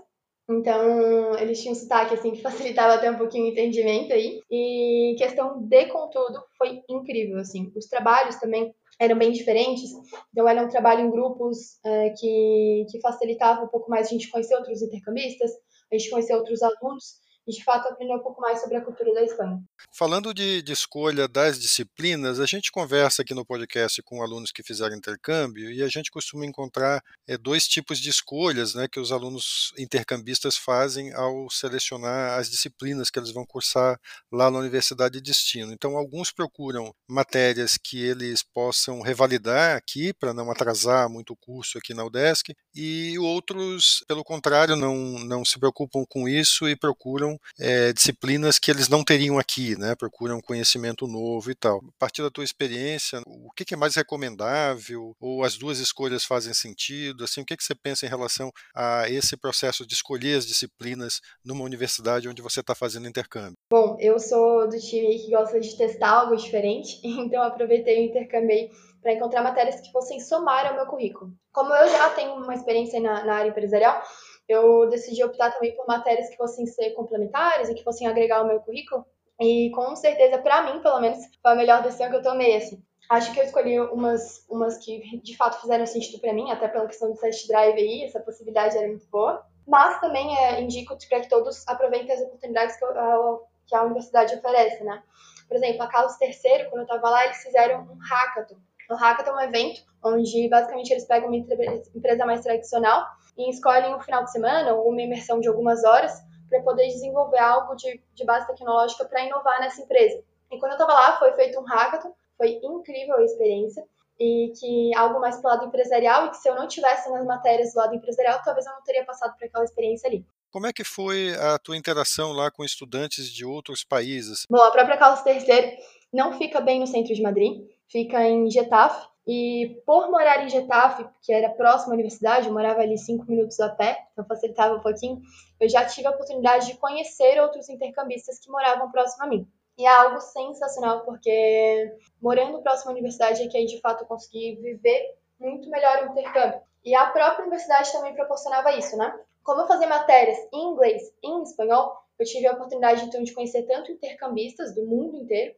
então, 0.50 1.38
eles 1.40 1.60
tinham 1.60 1.74
um 1.74 1.75
sotaque, 1.75 2.14
assim, 2.14 2.32
que 2.32 2.42
facilitava 2.44 2.94
até 2.94 3.10
um 3.10 3.18
pouquinho 3.18 3.46
o 3.46 3.48
entendimento 3.50 4.14
aí. 4.14 4.42
E 4.50 5.16
questão 5.18 5.62
de 5.62 5.86
conteúdo 5.88 6.44
foi 6.58 6.82
incrível, 6.90 7.40
assim. 7.40 7.72
Os 7.75 7.88
trabalhos 7.88 8.36
também 8.36 8.74
eram 9.00 9.18
bem 9.18 9.32
diferentes, 9.32 9.92
então 10.32 10.48
era 10.48 10.64
um 10.64 10.70
trabalho 10.70 11.02
em 11.02 11.12
grupos 11.12 11.80
é, 11.84 12.12
que, 12.12 12.86
que 12.90 13.02
facilitava 13.02 13.64
um 13.64 13.68
pouco 13.68 13.90
mais 13.90 14.08
a 14.08 14.10
gente 14.10 14.30
conhecer 14.30 14.56
outros 14.56 14.82
intercambistas, 14.82 15.52
a 15.92 15.98
gente 15.98 16.10
conhecer 16.10 16.34
outros 16.34 16.62
alunos, 16.62 17.20
e 17.48 17.52
de 17.52 17.64
fato 17.64 17.88
aprender 17.88 18.16
um 18.16 18.20
pouco 18.20 18.42
mais 18.42 18.60
sobre 18.62 18.78
a 18.78 18.82
cultura 18.82 19.14
da 19.14 19.24
Espanha. 19.24 19.64
Falando 19.92 20.34
de, 20.34 20.62
de, 20.62 20.72
escolha 20.72 21.28
das 21.28 21.60
disciplinas, 21.60 22.40
a 22.40 22.46
gente 22.46 22.72
conversa 22.72 23.22
aqui 23.22 23.34
no 23.34 23.46
podcast 23.46 24.02
com 24.02 24.22
alunos 24.22 24.52
que 24.52 24.64
fizeram 24.64 24.96
intercâmbio 24.96 25.72
e 25.72 25.82
a 25.82 25.88
gente 25.88 26.12
costuma 26.12 26.46
encontrar 26.46 27.04
é, 27.28 27.38
dois 27.38 27.68
tipos 27.68 28.00
de 28.00 28.10
escolhas 28.10 28.74
né, 28.74 28.88
que 28.88 29.00
os 29.00 29.12
alunos 29.12 29.74
intercambistas 29.78 30.58
fazem 30.58 31.14
ao 31.14 31.50
selecionar 31.50 32.40
as 32.40 32.50
disciplinas 32.50 33.10
que 33.10 33.20
eles 33.20 33.32
vão 33.32 33.46
cursar 33.46 34.00
lá 34.32 34.50
na 34.50 34.60
Universidade 34.60 35.16
de 35.16 35.22
Destino. 35.22 35.72
Então, 35.72 35.98
alguns 35.98 36.32
procuram 36.32 36.94
matérias 37.08 37.78
que 37.78 38.04
eles 38.04 38.44
possam 38.44 39.02
revalidar 39.02 39.78
aqui 39.78 40.14
para 40.14 40.34
não 40.34 40.52
atrasar 40.52 41.10
muito 41.10 41.34
o 41.34 41.38
curso 41.38 41.78
aqui 41.78 41.94
na 41.94 42.04
UDESC 42.04 42.56
e 42.74 43.18
outros, 43.20 44.04
pelo 44.08 44.24
contrário, 44.24 44.75
não, 44.75 44.96
não 44.96 45.46
se 45.46 45.60
preocupam 45.60 46.04
com 46.08 46.28
isso 46.28 46.68
e 46.68 46.75
procuram 46.75 47.35
é, 47.60 47.94
disciplinas 47.94 48.60
que 48.60 48.72
eles 48.72 48.89
não 48.89 49.04
teriam 49.04 49.38
aqui, 49.38 49.77
né? 49.77 49.96
Procuram 49.96 50.42
conhecimento 50.42 51.08
novo 51.08 51.51
e 51.51 51.56
tal. 51.56 51.77
A 51.77 52.00
partir 52.00 52.22
da 52.22 52.30
tua 52.30 52.44
experiência, 52.44 53.22
o 53.25 53.51
que, 53.51 53.74
é 53.74 53.77
mais 53.77 53.96
recomendável? 53.96 55.15
Ou 55.20 55.44
as 55.44 55.58
duas 55.58 55.80
escolhas 55.80 56.24
fazem 56.24 56.54
sentido? 56.54 57.24
Assim, 57.24 57.42
o 57.42 57.46
que, 57.46 57.58
que 57.58 57.63
você 57.63 57.75
pensa 57.75 58.06
em 58.06 58.10
relação 58.10 58.51
a 58.74 59.10
esse 59.10 59.36
processo 59.38 59.86
de 59.86 59.94
escolher 59.94 60.38
as 60.38 60.46
disciplinas 60.46 61.20
numa 61.44 61.63
universidade 61.63 62.30
onde 62.30 62.42
você 62.42 62.60
está 62.60 62.75
fazendo 62.75 63.08
intercâmbio? 63.08 63.58
Bom, 63.70 63.98
eu 64.00 64.20
sou 64.20 64.68
do 64.68 64.80
time 64.80 65.20
que 65.20 65.32
gosta 65.32 65.60
de 65.60 65.75
testar 65.77 66.10
algo 66.10 66.36
diferente, 66.36 67.00
então 67.04 67.42
aproveitei 67.42 68.00
o 68.00 68.10
intercâmbio 68.10 68.70
para 69.01 69.13
encontrar 69.13 69.44
matérias 69.44 69.80
que 69.82 69.92
fossem 69.92 70.20
somar 70.20 70.65
ao 70.65 70.75
meu 70.75 70.88
currículo. 70.88 71.32
Como 71.54 71.72
eu 71.74 71.88
já 71.89 72.10
tenho 72.10 72.34
uma 72.34 72.56
experiência 72.56 73.00
na, 73.00 73.24
na 73.24 73.36
área 73.36 73.50
empresarial, 73.50 74.01
eu 74.48 74.88
decidi 74.90 75.24
optar 75.24 75.52
também 75.52 75.75
por 75.75 75.88
matérias 75.88 76.30
que 76.30 76.38
fossem 76.38 76.66
ser 76.66 76.92
complementares 76.92 77.70
e 77.70 77.74
que 77.74 77.84
fossem 77.84 78.08
agregar 78.08 78.38
ao 78.38 78.48
meu 78.48 78.60
currículo. 78.60 79.06
E 79.40 79.70
com 79.72 79.96
certeza, 79.96 80.38
para 80.38 80.64
mim, 80.64 80.82
pelo 80.82 81.02
menos, 81.02 81.25
foi 81.42 81.52
a 81.52 81.56
melhor 81.56 81.82
decisão 81.82 82.10
que 82.10 82.16
eu 82.16 82.22
tomei, 82.22 82.56
assim. 82.56 82.82
Acho 83.10 83.34
que 83.34 83.40
eu 83.40 83.44
escolhi 83.44 83.80
umas, 83.80 84.46
umas 84.50 84.78
que 84.78 85.20
de 85.20 85.36
fato 85.36 85.62
fizeram 85.62 85.86
sentido 85.86 86.20
para 86.20 86.34
mim, 86.34 86.50
até 86.50 86.68
pela 86.68 86.88
questão 86.88 87.12
do 87.12 87.20
test 87.20 87.48
drive 87.48 87.78
aí, 87.78 88.04
essa 88.04 88.20
possibilidade 88.20 88.78
era 88.78 88.88
muito 88.88 89.06
boa. 89.08 89.46
Mas 89.68 90.00
também 90.00 90.38
é, 90.38 90.62
indico 90.62 90.98
para 91.10 91.22
que 91.22 91.30
todos 91.30 91.68
aproveitem 91.68 92.12
as 92.12 92.22
oportunidades 92.22 92.78
que 92.78 92.86
a, 92.86 93.38
que 93.68 93.75
a 93.75 93.84
universidade 93.84 94.36
oferece, 94.36 94.84
né? 94.84 95.04
Por 95.48 95.58
exemplo, 95.58 95.84
a 95.84 95.88
Carlos 95.88 96.20
III, 96.20 96.66
quando 96.70 96.80
eu 96.80 96.84
estava 96.84 97.10
lá, 97.10 97.25
eles 97.25 97.38
fizeram 97.38 97.82
um 97.82 97.98
hackathon. 98.00 98.56
O 98.90 98.96
hackathon 98.96 99.32
é 99.32 99.46
um 99.46 99.50
evento 99.50 99.82
onde 100.04 100.48
basicamente 100.50 100.92
eles 100.92 101.06
pegam 101.06 101.30
uma 101.30 101.38
empresa 101.38 102.25
mais 102.25 102.42
tradicional 102.42 103.06
e 103.38 103.50
escolhem 103.50 103.94
um 103.94 104.00
final 104.00 104.24
de 104.24 104.32
semana 104.32 104.74
ou 104.74 104.89
uma 104.89 105.01
imersão 105.01 105.39
de 105.39 105.48
algumas 105.48 105.84
horas 105.84 106.13
para 106.50 106.62
poder 106.62 106.88
desenvolver 106.88 107.39
algo 107.39 107.75
de, 107.75 108.01
de 108.13 108.25
base 108.25 108.48
tecnológica 108.48 109.06
para 109.06 109.25
inovar 109.25 109.60
nessa 109.60 109.82
empresa. 109.82 110.24
E 110.51 110.60
quando 110.60 110.74
eu 110.74 110.77
estava 110.77 110.94
lá, 110.94 111.18
foi 111.18 111.32
feito 111.34 111.60
um 111.60 111.63
hackathon, 111.63 112.13
foi 112.38 112.60
incrível 112.63 113.18
a 113.18 113.24
experiência 113.24 113.84
e 114.20 114.54
que 114.58 114.96
algo 114.96 115.20
mais 115.20 115.38
pro 115.38 115.50
lado 115.50 115.65
empresarial 115.65 116.27
e 116.27 116.30
que 116.30 116.38
se 116.38 116.48
eu 116.48 116.56
não 116.56 116.68
tivesse 116.68 117.10
nas 117.10 117.25
matérias 117.25 117.74
do 117.74 117.77
lado 117.77 117.96
empresarial, 117.96 118.42
talvez 118.44 118.65
eu 118.65 118.74
não 118.74 118.82
teria 118.84 119.04
passado 119.04 119.36
por 119.38 119.46
aquela 119.46 119.63
experiência 119.63 120.08
ali. 120.08 120.25
Como 120.51 120.68
é 120.68 120.72
que 120.72 120.86
foi 120.86 121.34
a 121.36 121.60
tua 121.60 121.75
interação 121.75 122.32
lá 122.32 122.50
com 122.50 122.63
estudantes 122.63 123.30
de 123.30 123.44
outros 123.44 123.84
países? 123.84 124.46
Bom, 124.50 124.62
a 124.62 124.72
própria 124.72 124.98
Carlos 124.98 125.25
III 125.25 125.77
não 126.13 126.38
fica 126.38 126.62
bem 126.62 126.80
no 126.80 126.88
centro 126.88 127.13
de 127.13 127.22
Madrid, 127.22 127.68
fica 127.89 128.24
em 128.24 128.50
Getafe, 128.50 129.06
e 129.27 129.82
por 129.86 130.10
morar 130.12 130.44
em 130.44 130.50
Getafe, 130.50 131.08
que 131.22 131.34
era 131.34 131.50
próximo 131.50 131.91
à 131.91 131.96
universidade, 131.96 132.48
eu 132.48 132.53
morava 132.53 132.82
ali 132.82 132.98
cinco 132.98 133.25
minutos 133.27 133.60
a 133.60 133.70
pé, 133.70 134.05
então 134.13 134.24
facilitava 134.25 134.75
um 134.75 134.82
pouquinho, 134.82 135.22
eu 135.60 135.67
já 135.67 135.84
tive 135.86 136.08
a 136.08 136.12
oportunidade 136.12 136.67
de 136.67 136.77
conhecer 136.77 137.41
outros 137.41 137.67
intercambistas 137.67 138.38
que 138.38 138.51
moravam 138.51 138.91
próximo 138.91 139.24
a 139.24 139.27
mim. 139.27 139.48
E 139.77 139.86
é 139.86 139.89
algo 139.89 140.22
sensacional, 140.22 141.01
porque 141.01 141.91
morando 142.22 142.62
próximo 142.62 142.91
à 142.91 142.94
universidade 142.94 143.44
é 143.44 143.48
que 143.48 143.58
aí 143.58 143.65
de 143.65 143.79
fato 143.82 144.03
eu 144.03 144.08
consegui 144.08 144.55
viver 144.55 145.15
muito 145.39 145.70
melhor 145.70 146.03
o 146.03 146.12
intercâmbio. 146.12 146.62
E 146.84 146.96
a 146.96 147.08
própria 147.08 147.44
universidade 147.46 147.91
também 147.91 148.13
proporcionava 148.13 148.72
isso, 148.77 148.96
né? 148.96 149.20
Como 149.44 149.62
eu 149.62 149.67
fazia 149.67 149.88
matérias 149.88 150.38
em 150.53 150.72
inglês 150.72 151.12
e 151.22 151.27
em 151.27 151.41
espanhol, 151.41 151.98
eu 152.17 152.25
tive 152.25 152.48
a 152.48 152.53
oportunidade 152.53 153.03
então 153.03 153.24
de 153.24 153.34
conhecer 153.34 153.63
tanto 153.63 153.91
intercambistas 153.91 154.74
do 154.74 154.86
mundo 154.86 155.17
inteiro, 155.17 155.53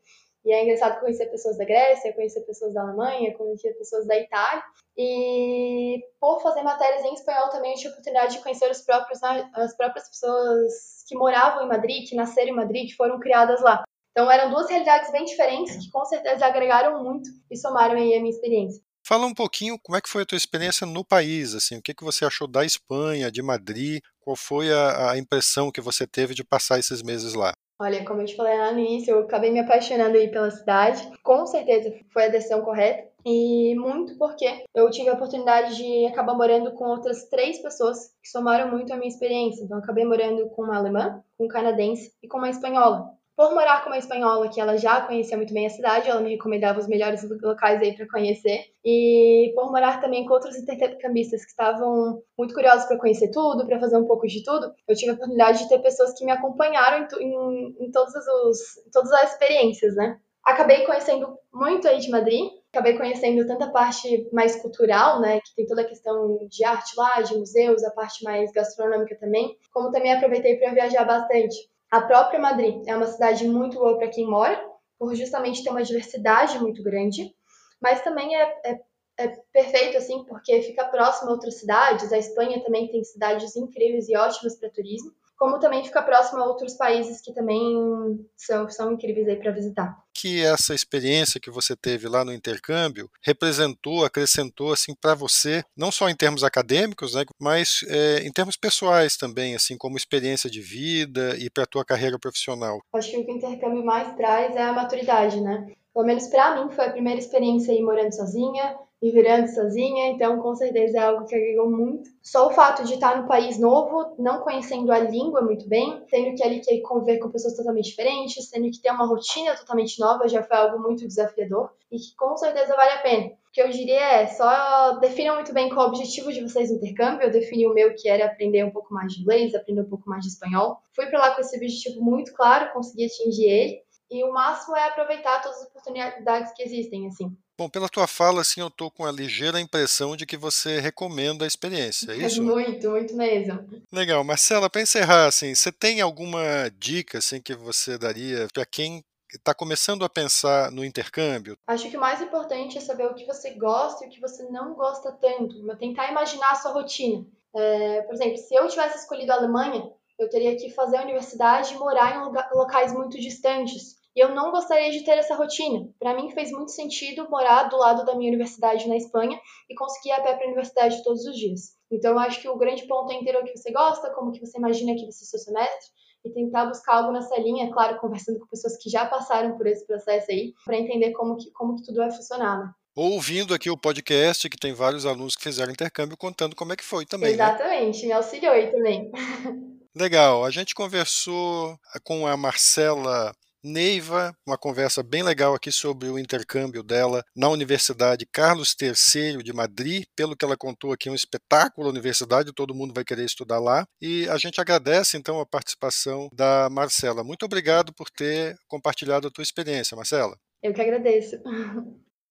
e 0.48 0.52
é 0.54 0.64
engraçado 0.64 1.02
conhecer 1.02 1.26
pessoas 1.26 1.58
da 1.58 1.66
Grécia, 1.66 2.14
conhecer 2.14 2.40
pessoas 2.42 2.74
da 2.74 2.82
Alemanha, 2.82 3.36
conhecer 3.36 3.74
pessoas 3.74 4.08
da 4.08 4.18
Itália. 4.18 4.64
E 4.98 6.02
por 6.22 6.42
fazer 6.42 6.64
matérias 6.64 7.04
em 7.04 7.14
espanhol 7.14 7.50
também 7.50 7.72
eu 7.72 7.78
tive 7.78 7.90
a 7.90 7.92
oportunidade 7.92 8.38
de 8.38 8.42
conhecer 8.42 8.72
os 8.72 8.82
próprios, 8.82 9.22
as 9.22 9.76
próprias 9.76 10.08
pessoas 10.08 11.04
que 11.06 11.18
moravam 11.18 11.66
em 11.66 11.68
Madrid, 11.68 12.08
que 12.08 12.16
nasceram 12.16 12.52
em 12.52 12.56
Madrid, 12.56 12.88
que 12.88 12.96
foram 12.96 13.20
criadas 13.20 13.62
lá. 13.62 13.84
Então 14.12 14.32
eram 14.32 14.50
duas 14.50 14.70
realidades 14.70 15.12
bem 15.12 15.26
diferentes 15.26 15.76
que 15.84 15.92
com 15.92 16.06
certeza 16.06 16.46
agregaram 16.46 17.04
muito 17.04 17.30
e 17.52 17.58
somaram 17.58 17.96
aí 17.96 18.16
a 18.16 18.20
minha 18.20 18.32
experiência. 18.32 18.82
Fala 19.08 19.26
um 19.26 19.34
pouquinho 19.34 19.80
como 19.82 19.98
é 19.98 20.02
que 20.02 20.10
foi 20.10 20.24
a 20.24 20.26
tua 20.26 20.36
experiência 20.36 20.86
no 20.86 21.02
país, 21.02 21.56
assim, 21.56 21.78
o 21.78 21.82
que, 21.82 21.94
que 21.94 22.04
você 22.04 22.26
achou 22.26 22.46
da 22.46 22.66
Espanha, 22.66 23.32
de 23.32 23.42
Madrid, 23.42 24.02
qual 24.20 24.36
foi 24.36 24.70
a, 24.70 25.12
a 25.12 25.18
impressão 25.18 25.72
que 25.72 25.80
você 25.80 26.06
teve 26.06 26.36
de 26.36 26.44
passar 26.44 26.78
esses 26.78 27.02
meses 27.02 27.34
lá? 27.34 27.54
Olha, 27.80 28.04
como 28.04 28.22
eu 28.22 28.26
te 28.26 28.36
falei 28.36 28.58
lá 28.58 28.74
no 28.74 28.80
início, 28.80 29.12
eu 29.12 29.20
acabei 29.20 29.50
me 29.50 29.60
apaixonando 29.60 30.18
aí 30.18 30.30
pela 30.30 30.52
cidade. 30.52 31.10
Com 31.24 31.46
certeza 31.46 31.94
foi 32.12 32.26
a 32.26 32.30
decisão 32.30 32.62
correta. 32.64 33.08
E 33.26 33.76
muito 33.76 34.18
porque 34.18 34.66
eu 34.76 34.90
tive 34.90 35.10
a 35.10 35.14
oportunidade 35.14 35.78
de 35.78 36.06
acabar 36.08 36.34
morando 36.34 36.72
com 36.74 36.86
outras 36.86 37.30
três 37.30 37.62
pessoas 37.62 38.14
que 38.22 38.30
somaram 38.30 38.70
muito 38.70 38.92
a 38.92 38.98
minha 38.98 39.08
experiência. 39.08 39.64
Então, 39.64 39.78
acabei 39.78 40.04
morando 40.04 40.50
com 40.50 40.64
uma 40.64 40.76
alemã, 40.76 41.24
com 41.38 41.46
um 41.46 41.48
canadense 41.48 42.12
e 42.22 42.28
com 42.28 42.40
uma 42.40 42.50
espanhola. 42.50 43.17
Por 43.38 43.54
morar 43.54 43.84
com 43.84 43.92
uma 43.92 44.00
espanhola 44.00 44.50
que 44.50 44.60
ela 44.60 44.78
já 44.78 45.00
conhecia 45.00 45.38
muito 45.38 45.54
bem 45.54 45.68
a 45.68 45.70
cidade, 45.70 46.10
ela 46.10 46.20
me 46.22 46.32
recomendava 46.32 46.80
os 46.80 46.88
melhores 46.88 47.22
locais 47.40 47.80
aí 47.80 47.96
para 47.96 48.08
conhecer. 48.08 48.66
E 48.84 49.52
por 49.54 49.70
morar 49.72 50.02
também 50.02 50.26
com 50.26 50.34
outros 50.34 50.58
intercambistas 50.58 51.44
que 51.46 51.52
estavam 51.52 52.24
muito 52.36 52.56
curiosos 52.56 52.88
para 52.88 52.98
conhecer 52.98 53.30
tudo, 53.30 53.68
para 53.68 53.80
fazer 53.80 53.96
um 53.96 54.08
pouco 54.08 54.26
de 54.26 54.44
tudo, 54.44 54.74
eu 54.88 54.96
tive 54.96 55.12
a 55.12 55.14
oportunidade 55.14 55.60
de 55.60 55.70
ter 55.70 55.78
pessoas 55.84 56.18
que 56.18 56.26
me 56.26 56.32
acompanharam 56.32 57.08
em, 57.20 57.24
em, 57.24 57.76
em 57.80 57.92
todos 57.92 58.12
os, 58.16 58.58
todas 58.92 59.12
as 59.12 59.34
experiências, 59.34 59.96
né? 59.96 60.20
Acabei 60.44 60.84
conhecendo 60.84 61.38
muito 61.54 61.88
aí 61.88 62.00
de 62.00 62.10
Madrid, 62.10 62.50
acabei 62.74 62.98
conhecendo 62.98 63.46
tanta 63.46 63.66
a 63.66 63.72
parte 63.72 64.28
mais 64.34 64.56
cultural, 64.56 65.22
né, 65.22 65.42
que 65.42 65.54
tem 65.56 65.68
toda 65.68 65.82
a 65.82 65.88
questão 65.88 66.40
de 66.50 66.66
arte 66.66 66.94
lá, 66.98 67.22
de 67.22 67.38
museus, 67.38 67.84
a 67.84 67.92
parte 67.92 68.24
mais 68.24 68.52
gastronômica 68.52 69.16
também, 69.20 69.56
como 69.72 69.92
também 69.92 70.14
aproveitei 70.14 70.56
para 70.56 70.74
viajar 70.74 71.06
bastante. 71.06 71.56
A 71.90 72.02
própria 72.02 72.40
Madrid 72.40 72.86
é 72.88 72.96
uma 72.96 73.08
cidade 73.08 73.48
muito 73.48 73.78
boa 73.78 73.98
para 73.98 74.10
quem 74.10 74.26
mora, 74.26 74.62
por 75.00 75.16
justamente 75.16 75.64
ter 75.64 75.70
uma 75.70 75.84
diversidade 75.84 76.60
muito 76.60 76.84
grande, 76.84 77.34
mas 77.82 78.02
também 78.02 78.36
é, 78.36 78.62
é, 78.66 78.80
é, 79.20 79.28
perfeito 79.54 79.98
assim 79.98 80.26
porque 80.26 80.62
fica 80.64 80.86
próximo 80.86 81.30
a 81.30 81.34
outras 81.34 81.60
cidades. 81.60 82.12
A 82.12 82.18
Espanha 82.18 82.64
também 82.64 82.88
tem 82.90 83.04
cidades 83.04 83.56
incríveis 83.56 84.10
e 84.10 84.18
ótimas 84.18 84.56
para 84.56 84.70
turismo 84.70 85.12
como 85.38 85.60
também 85.60 85.84
fica 85.84 86.02
próximo 86.02 86.42
a 86.42 86.46
outros 86.46 86.74
países 86.74 87.22
que 87.22 87.34
também 87.34 88.28
são, 88.36 88.68
são 88.70 88.92
incríveis 88.92 89.28
aí 89.28 89.36
para 89.36 89.52
visitar. 89.52 89.98
Que 90.14 90.44
essa 90.44 90.74
experiência 90.74 91.40
que 91.40 91.52
você 91.52 91.76
teve 91.76 92.08
lá 92.08 92.26
no 92.26 92.34
intercâmbio 92.34 93.10
representou, 93.22 94.04
acrescentou 94.04 94.74
assim 94.74 94.96
para 95.00 95.14
você, 95.14 95.64
não 95.76 95.92
só 95.92 96.10
em 96.10 96.16
termos 96.16 96.44
acadêmicos, 96.44 97.14
né, 97.14 97.24
mas 97.40 97.82
é, 97.88 98.26
em 98.26 98.32
termos 98.32 98.58
pessoais 98.58 99.16
também, 99.16 99.56
assim 99.56 99.78
como 99.78 99.96
experiência 99.96 100.50
de 100.50 100.60
vida 100.60 101.38
e 101.38 101.50
para 101.50 101.64
a 101.64 101.68
tua 101.68 101.86
carreira 101.86 102.18
profissional. 102.18 102.80
Acho 102.94 103.12
que 103.12 103.18
o 103.18 103.26
que 103.26 103.32
o 103.32 103.38
intercâmbio 103.38 103.86
mais 103.86 104.16
traz 104.16 104.56
é 104.56 104.64
a 104.64 104.74
maturidade, 104.74 105.40
né? 105.40 105.68
Pelo 105.94 106.06
menos 106.06 106.28
para 106.28 106.56
mim 106.56 106.72
foi 106.72 106.86
a 106.86 106.92
primeira 106.92 107.20
experiência 107.20 107.74
aí 107.74 107.82
morando 107.82 108.14
sozinha, 108.14 108.76
e 109.02 109.12
virando 109.12 109.48
sozinha, 109.48 110.08
então 110.08 110.42
com 110.42 110.56
certeza 110.56 110.98
é 110.98 111.02
algo 111.02 111.26
que 111.26 111.36
agregou 111.36 111.70
muito. 111.70 112.10
Só 112.24 112.48
o 112.48 112.52
fato 112.52 112.84
de 112.84 112.96
estar 112.96 113.22
no 113.22 113.28
país 113.28 113.60
novo, 113.60 114.16
não 114.18 114.42
conhecendo 114.42 114.92
a 114.92 115.00
língua 115.00 115.42
muito 115.42 115.68
bem, 115.68 116.04
tendo 116.10 116.36
que 116.36 116.44
ali 116.44 116.60
que 116.60 116.82
conviver 116.82 117.20
com 117.20 117.30
pessoas 117.30 117.56
totalmente 117.56 117.90
diferentes, 117.90 118.50
tendo 118.50 118.72
que 118.72 118.82
ter 118.82 118.92
uma 118.92 119.06
rotina 119.06 119.56
totalmente 119.56 120.00
nova, 120.00 120.28
já 120.28 120.42
foi 120.42 120.58
algo 120.58 120.80
muito 120.82 121.08
desafiador 121.08 121.72
e 121.92 121.98
que 121.98 122.16
com 122.16 122.36
certeza 122.38 122.76
vale 122.76 122.92
a 122.92 123.02
pena. 123.02 123.28
O 123.28 123.52
que 123.54 123.62
eu 123.62 123.70
diria 123.70 124.02
é, 124.02 124.28
só 124.28 124.98
definam 125.00 125.36
muito 125.36 125.54
bem 125.54 125.70
qual 125.70 125.86
é 125.86 125.90
o 125.90 125.92
objetivo 125.92 126.34
de 126.34 126.42
vocês 126.42 126.70
no 126.70 126.78
intercâmbio. 126.78 127.24
Eu 127.24 127.32
defini 127.32 127.68
o 127.68 127.74
meu, 127.74 127.94
que 127.96 128.10
era 128.10 128.26
aprender 128.26 128.64
um 128.64 128.72
pouco 128.72 128.94
mais 128.94 129.14
de 129.14 129.22
inglês, 129.22 129.56
aprender 129.56 129.82
um 129.82 129.90
pouco 129.90 130.10
mais 130.10 130.24
de 130.24 130.30
espanhol. 130.30 130.78
Fui 130.96 131.06
para 131.08 131.20
lá 131.20 131.36
com 131.36 131.42
esse 131.42 131.56
objetivo 131.56 132.02
muito 132.02 132.34
claro, 132.34 132.72
consegui 132.74 133.06
atingir 133.06 133.46
ele. 133.46 133.82
E 134.12 134.24
o 134.24 134.32
máximo 134.32 134.76
é 134.76 134.84
aproveitar 134.88 135.42
todas 135.42 135.62
as 135.62 135.68
oportunidades 135.68 136.54
que 136.54 136.64
existem, 136.64 137.08
assim 137.08 137.36
Bom, 137.58 137.68
pela 137.68 137.90
tua 137.90 138.06
fala, 138.06 138.42
assim, 138.42 138.62
eu 138.62 138.68
estou 138.68 138.92
com 138.92 139.04
a 139.04 139.12
ligeira 139.12 139.60
impressão 139.60 140.16
de 140.16 140.28
que 140.28 140.38
você 140.38 140.80
recomenda 140.80 141.44
a 141.44 141.48
experiência, 141.48 142.12
é 142.12 142.18
isso? 142.18 142.44
Muito, 142.46 142.88
muito 142.90 143.16
mesmo. 143.16 143.68
Legal. 143.92 144.24
Marcela, 144.24 144.70
para 144.70 144.82
encerrar, 144.82 145.26
assim, 145.26 145.56
você 145.56 145.72
tem 145.72 146.00
alguma 146.00 146.70
dica 146.78 147.18
assim, 147.18 147.42
que 147.42 147.56
você 147.56 147.98
daria 147.98 148.48
para 148.54 148.64
quem 148.64 149.04
está 149.34 149.56
começando 149.56 150.06
a 150.06 150.10
pensar 150.10 150.72
no 150.72 150.86
intercâmbio? 150.86 151.58
Acho 151.66 151.90
que 151.90 151.98
o 151.98 152.00
mais 152.00 152.22
importante 152.22 152.78
é 152.78 152.82
saber 152.82 153.08
o 153.08 153.16
que 153.16 153.26
você 153.26 153.52
gosta 153.56 154.06
e 154.06 154.08
o 154.08 154.12
que 154.12 154.22
você 154.22 154.44
não 154.44 154.76
gosta 154.76 155.12
tanto. 155.12 155.56
Tentar 155.78 156.12
imaginar 156.12 156.52
a 156.52 156.56
sua 156.56 156.72
rotina. 156.72 157.26
É, 157.56 158.02
por 158.04 158.14
exemplo, 158.14 158.38
se 158.38 158.54
eu 158.54 158.68
tivesse 158.68 159.00
escolhido 159.00 159.32
a 159.32 159.36
Alemanha, 159.36 159.92
eu 160.20 160.30
teria 160.30 160.56
que 160.56 160.70
fazer 160.70 160.98
a 160.98 161.04
universidade 161.04 161.74
e 161.74 161.78
morar 161.78 162.16
em 162.16 162.56
locais 162.56 162.94
muito 162.94 163.20
distantes. 163.20 163.97
E 164.18 164.20
eu 164.20 164.34
não 164.34 164.50
gostaria 164.50 164.90
de 164.90 165.04
ter 165.04 165.12
essa 165.12 165.36
rotina. 165.36 165.88
Para 166.00 166.16
mim 166.16 166.32
fez 166.32 166.50
muito 166.50 166.72
sentido 166.72 167.30
morar 167.30 167.66
do 167.66 167.78
lado 167.78 168.04
da 168.04 168.16
minha 168.16 168.32
universidade 168.32 168.88
na 168.88 168.98
Espanha 168.98 169.40
e 169.70 169.76
conseguir 169.76 170.10
ir 170.10 170.14
a 170.14 170.24
pé 170.24 170.34
para 170.34 170.44
a 170.44 170.48
universidade 170.48 171.04
todos 171.04 171.24
os 171.24 171.38
dias. 171.38 171.78
Então 171.92 172.14
eu 172.14 172.20
acho 172.20 172.42
que 172.42 172.50
o 172.50 172.58
grande 172.58 172.88
ponto 172.88 173.12
é 173.12 173.16
entender 173.16 173.38
o 173.38 173.44
que 173.44 173.56
você 173.56 173.72
gosta, 173.72 174.10
como 174.16 174.32
que 174.32 174.40
você 174.40 174.58
imagina 174.58 174.96
que 174.96 175.04
vai 175.04 175.12
ser 175.12 175.24
o 175.24 175.28
seu 175.28 175.38
semestre 175.38 175.92
e 176.26 176.32
tentar 176.32 176.66
buscar 176.66 176.96
algo 176.96 177.12
nessa 177.12 177.40
linha, 177.40 177.72
claro, 177.72 178.00
conversando 178.00 178.40
com 178.40 178.48
pessoas 178.48 178.76
que 178.78 178.90
já 178.90 179.06
passaram 179.06 179.56
por 179.56 179.68
esse 179.68 179.86
processo 179.86 180.32
aí, 180.32 180.52
para 180.66 180.78
entender 180.78 181.12
como 181.12 181.38
que, 181.38 181.52
como 181.52 181.76
que 181.76 181.84
tudo 181.84 181.98
vai 181.98 182.10
funcionar. 182.10 182.58
Né? 182.58 182.72
ouvindo 182.96 183.54
aqui 183.54 183.70
o 183.70 183.78
podcast, 183.78 184.50
que 184.50 184.58
tem 184.58 184.74
vários 184.74 185.06
alunos 185.06 185.36
que 185.36 185.44
fizeram 185.44 185.72
intercâmbio, 185.72 186.18
contando 186.18 186.56
como 186.56 186.74
é 186.74 186.76
que 186.76 186.84
foi 186.84 187.06
também. 187.06 187.30
Né? 187.30 187.36
Exatamente, 187.36 188.02
né? 188.02 188.08
me 188.08 188.14
auxiliou 188.14 188.52
aí 188.52 188.72
também. 188.72 189.12
Legal, 189.96 190.44
a 190.44 190.50
gente 190.50 190.74
conversou 190.74 191.78
com 192.04 192.26
a 192.26 192.36
Marcela 192.36 193.32
Neiva, 193.64 194.36
uma 194.46 194.58
conversa 194.58 195.02
bem 195.02 195.24
legal 195.24 195.54
aqui 195.54 195.72
sobre 195.72 196.10
o 196.10 196.20
intercâmbio 196.20 196.84
dela 196.84 197.24
na 197.36 197.50
Universidade 197.50 198.26
Carlos 198.26 198.76
III 198.80 199.44
de 199.44 199.54
Madrid. 199.54 200.04
Pelo 200.16 200.36
que 200.36 200.46
ela 200.46 200.58
contou 200.58 200.92
aqui, 200.92 201.10
é 201.10 201.12
um 201.12 201.16
espetáculo 201.16 201.88
a 201.88 201.92
universidade, 201.92 202.54
todo 202.54 202.76
mundo 202.76 202.94
vai 202.94 203.04
querer 203.04 203.26
estudar 203.26 203.60
lá. 203.60 203.86
E 204.02 204.28
a 204.30 204.38
gente 204.38 204.62
agradece 204.62 205.18
então 205.18 205.40
a 205.40 205.46
participação 205.46 206.30
da 206.34 206.70
Marcela. 206.70 207.24
Muito 207.24 207.46
obrigado 207.46 207.94
por 207.94 208.10
ter 208.10 208.58
compartilhado 208.68 209.28
a 209.28 209.32
tua 209.32 209.44
experiência, 209.44 209.96
Marcela. 209.96 210.38
Eu 210.62 210.74
que 210.74 210.82
agradeço. 210.82 211.38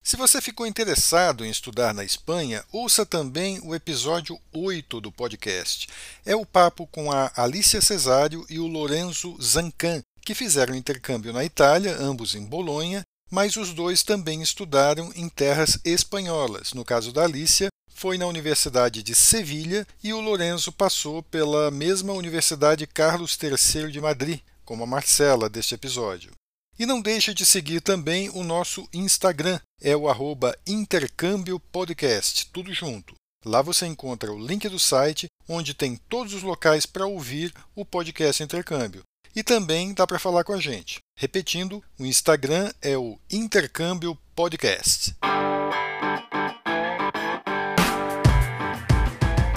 Se 0.06 0.16
você 0.16 0.40
ficou 0.40 0.68
interessado 0.68 1.44
em 1.44 1.50
estudar 1.50 1.92
na 1.92 2.04
Espanha, 2.04 2.62
ouça 2.70 3.04
também 3.04 3.58
o 3.64 3.74
episódio 3.74 4.38
8 4.54 5.00
do 5.00 5.10
podcast. 5.10 5.88
É 6.24 6.36
o 6.36 6.46
papo 6.46 6.86
com 6.86 7.10
a 7.10 7.32
Alicia 7.34 7.80
Cesário 7.80 8.46
e 8.48 8.60
o 8.60 8.68
Lorenzo 8.68 9.36
Zancan, 9.42 10.04
que 10.26 10.34
fizeram 10.34 10.74
intercâmbio 10.74 11.32
na 11.32 11.44
Itália, 11.44 11.96
ambos 12.00 12.34
em 12.34 12.44
Bolonha, 12.44 13.02
mas 13.30 13.54
os 13.54 13.72
dois 13.72 14.02
também 14.02 14.42
estudaram 14.42 15.12
em 15.14 15.28
terras 15.28 15.78
espanholas. 15.84 16.72
No 16.72 16.84
caso 16.84 17.12
da 17.12 17.22
Alicia, 17.22 17.68
foi 17.94 18.18
na 18.18 18.26
Universidade 18.26 19.04
de 19.04 19.14
Sevilha 19.14 19.86
e 20.02 20.12
o 20.12 20.20
Lorenzo 20.20 20.72
passou 20.72 21.22
pela 21.22 21.70
mesma 21.70 22.12
Universidade 22.12 22.88
Carlos 22.88 23.38
III 23.40 23.92
de 23.92 24.00
Madrid, 24.00 24.40
como 24.64 24.82
a 24.82 24.86
Marcela 24.86 25.48
deste 25.48 25.76
episódio. 25.76 26.32
E 26.76 26.84
não 26.84 27.00
deixe 27.00 27.32
de 27.32 27.46
seguir 27.46 27.80
também 27.80 28.28
o 28.30 28.42
nosso 28.42 28.86
Instagram, 28.92 29.60
é 29.80 29.96
o 29.96 30.08
arroba 30.08 30.58
intercâmbio 30.66 31.60
podcast, 31.60 32.50
tudo 32.52 32.74
junto. 32.74 33.14
Lá 33.44 33.62
você 33.62 33.86
encontra 33.86 34.32
o 34.32 34.44
link 34.44 34.68
do 34.68 34.80
site, 34.80 35.28
onde 35.48 35.72
tem 35.72 35.94
todos 36.08 36.34
os 36.34 36.42
locais 36.42 36.84
para 36.84 37.06
ouvir 37.06 37.54
o 37.76 37.84
podcast 37.84 38.42
Intercâmbio. 38.42 39.04
E 39.36 39.42
também 39.42 39.92
dá 39.92 40.06
para 40.06 40.18
falar 40.18 40.44
com 40.44 40.54
a 40.54 40.58
gente. 40.58 41.02
Repetindo, 41.14 41.82
o 42.00 42.06
Instagram 42.06 42.72
é 42.80 42.96
o 42.96 43.18
Intercâmbio 43.30 44.16
Podcast. 44.34 45.14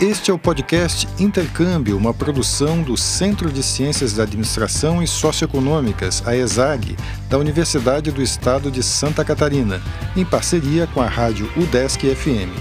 Este 0.01 0.31
é 0.31 0.33
o 0.33 0.39
podcast 0.39 1.07
Intercâmbio, 1.17 1.95
uma 1.95 2.13
produção 2.13 2.83
do 2.83 2.97
Centro 2.97 3.49
de 3.49 3.63
Ciências 3.63 4.11
da 4.13 4.23
Administração 4.23 5.01
e 5.01 5.07
Socioeconômicas, 5.07 6.27
a 6.27 6.35
ESAG, 6.35 6.97
da 7.29 7.37
Universidade 7.37 8.11
do 8.11 8.21
Estado 8.21 8.69
de 8.69 8.83
Santa 8.83 9.23
Catarina, 9.23 9.81
em 10.13 10.25
parceria 10.25 10.87
com 10.87 10.99
a 10.99 11.07
rádio 11.07 11.49
UDESC 11.55 12.13
FM. 12.15 12.51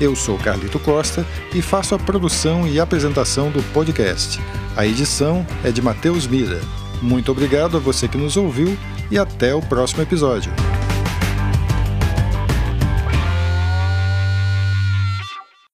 Eu 0.00 0.16
sou 0.16 0.36
Carlito 0.36 0.80
Costa 0.80 1.24
e 1.54 1.62
faço 1.62 1.94
a 1.94 1.98
produção 1.98 2.66
e 2.66 2.80
apresentação 2.80 3.52
do 3.52 3.62
podcast. 3.72 4.40
A 4.76 4.86
edição 4.86 5.46
é 5.64 5.72
de 5.72 5.80
Matheus 5.80 6.26
Mira. 6.26 6.60
Muito 7.00 7.32
obrigado 7.32 7.78
a 7.78 7.80
você 7.80 8.06
que 8.06 8.18
nos 8.18 8.36
ouviu 8.36 8.76
e 9.10 9.18
até 9.18 9.54
o 9.54 9.62
próximo 9.62 10.02
episódio. 10.02 10.52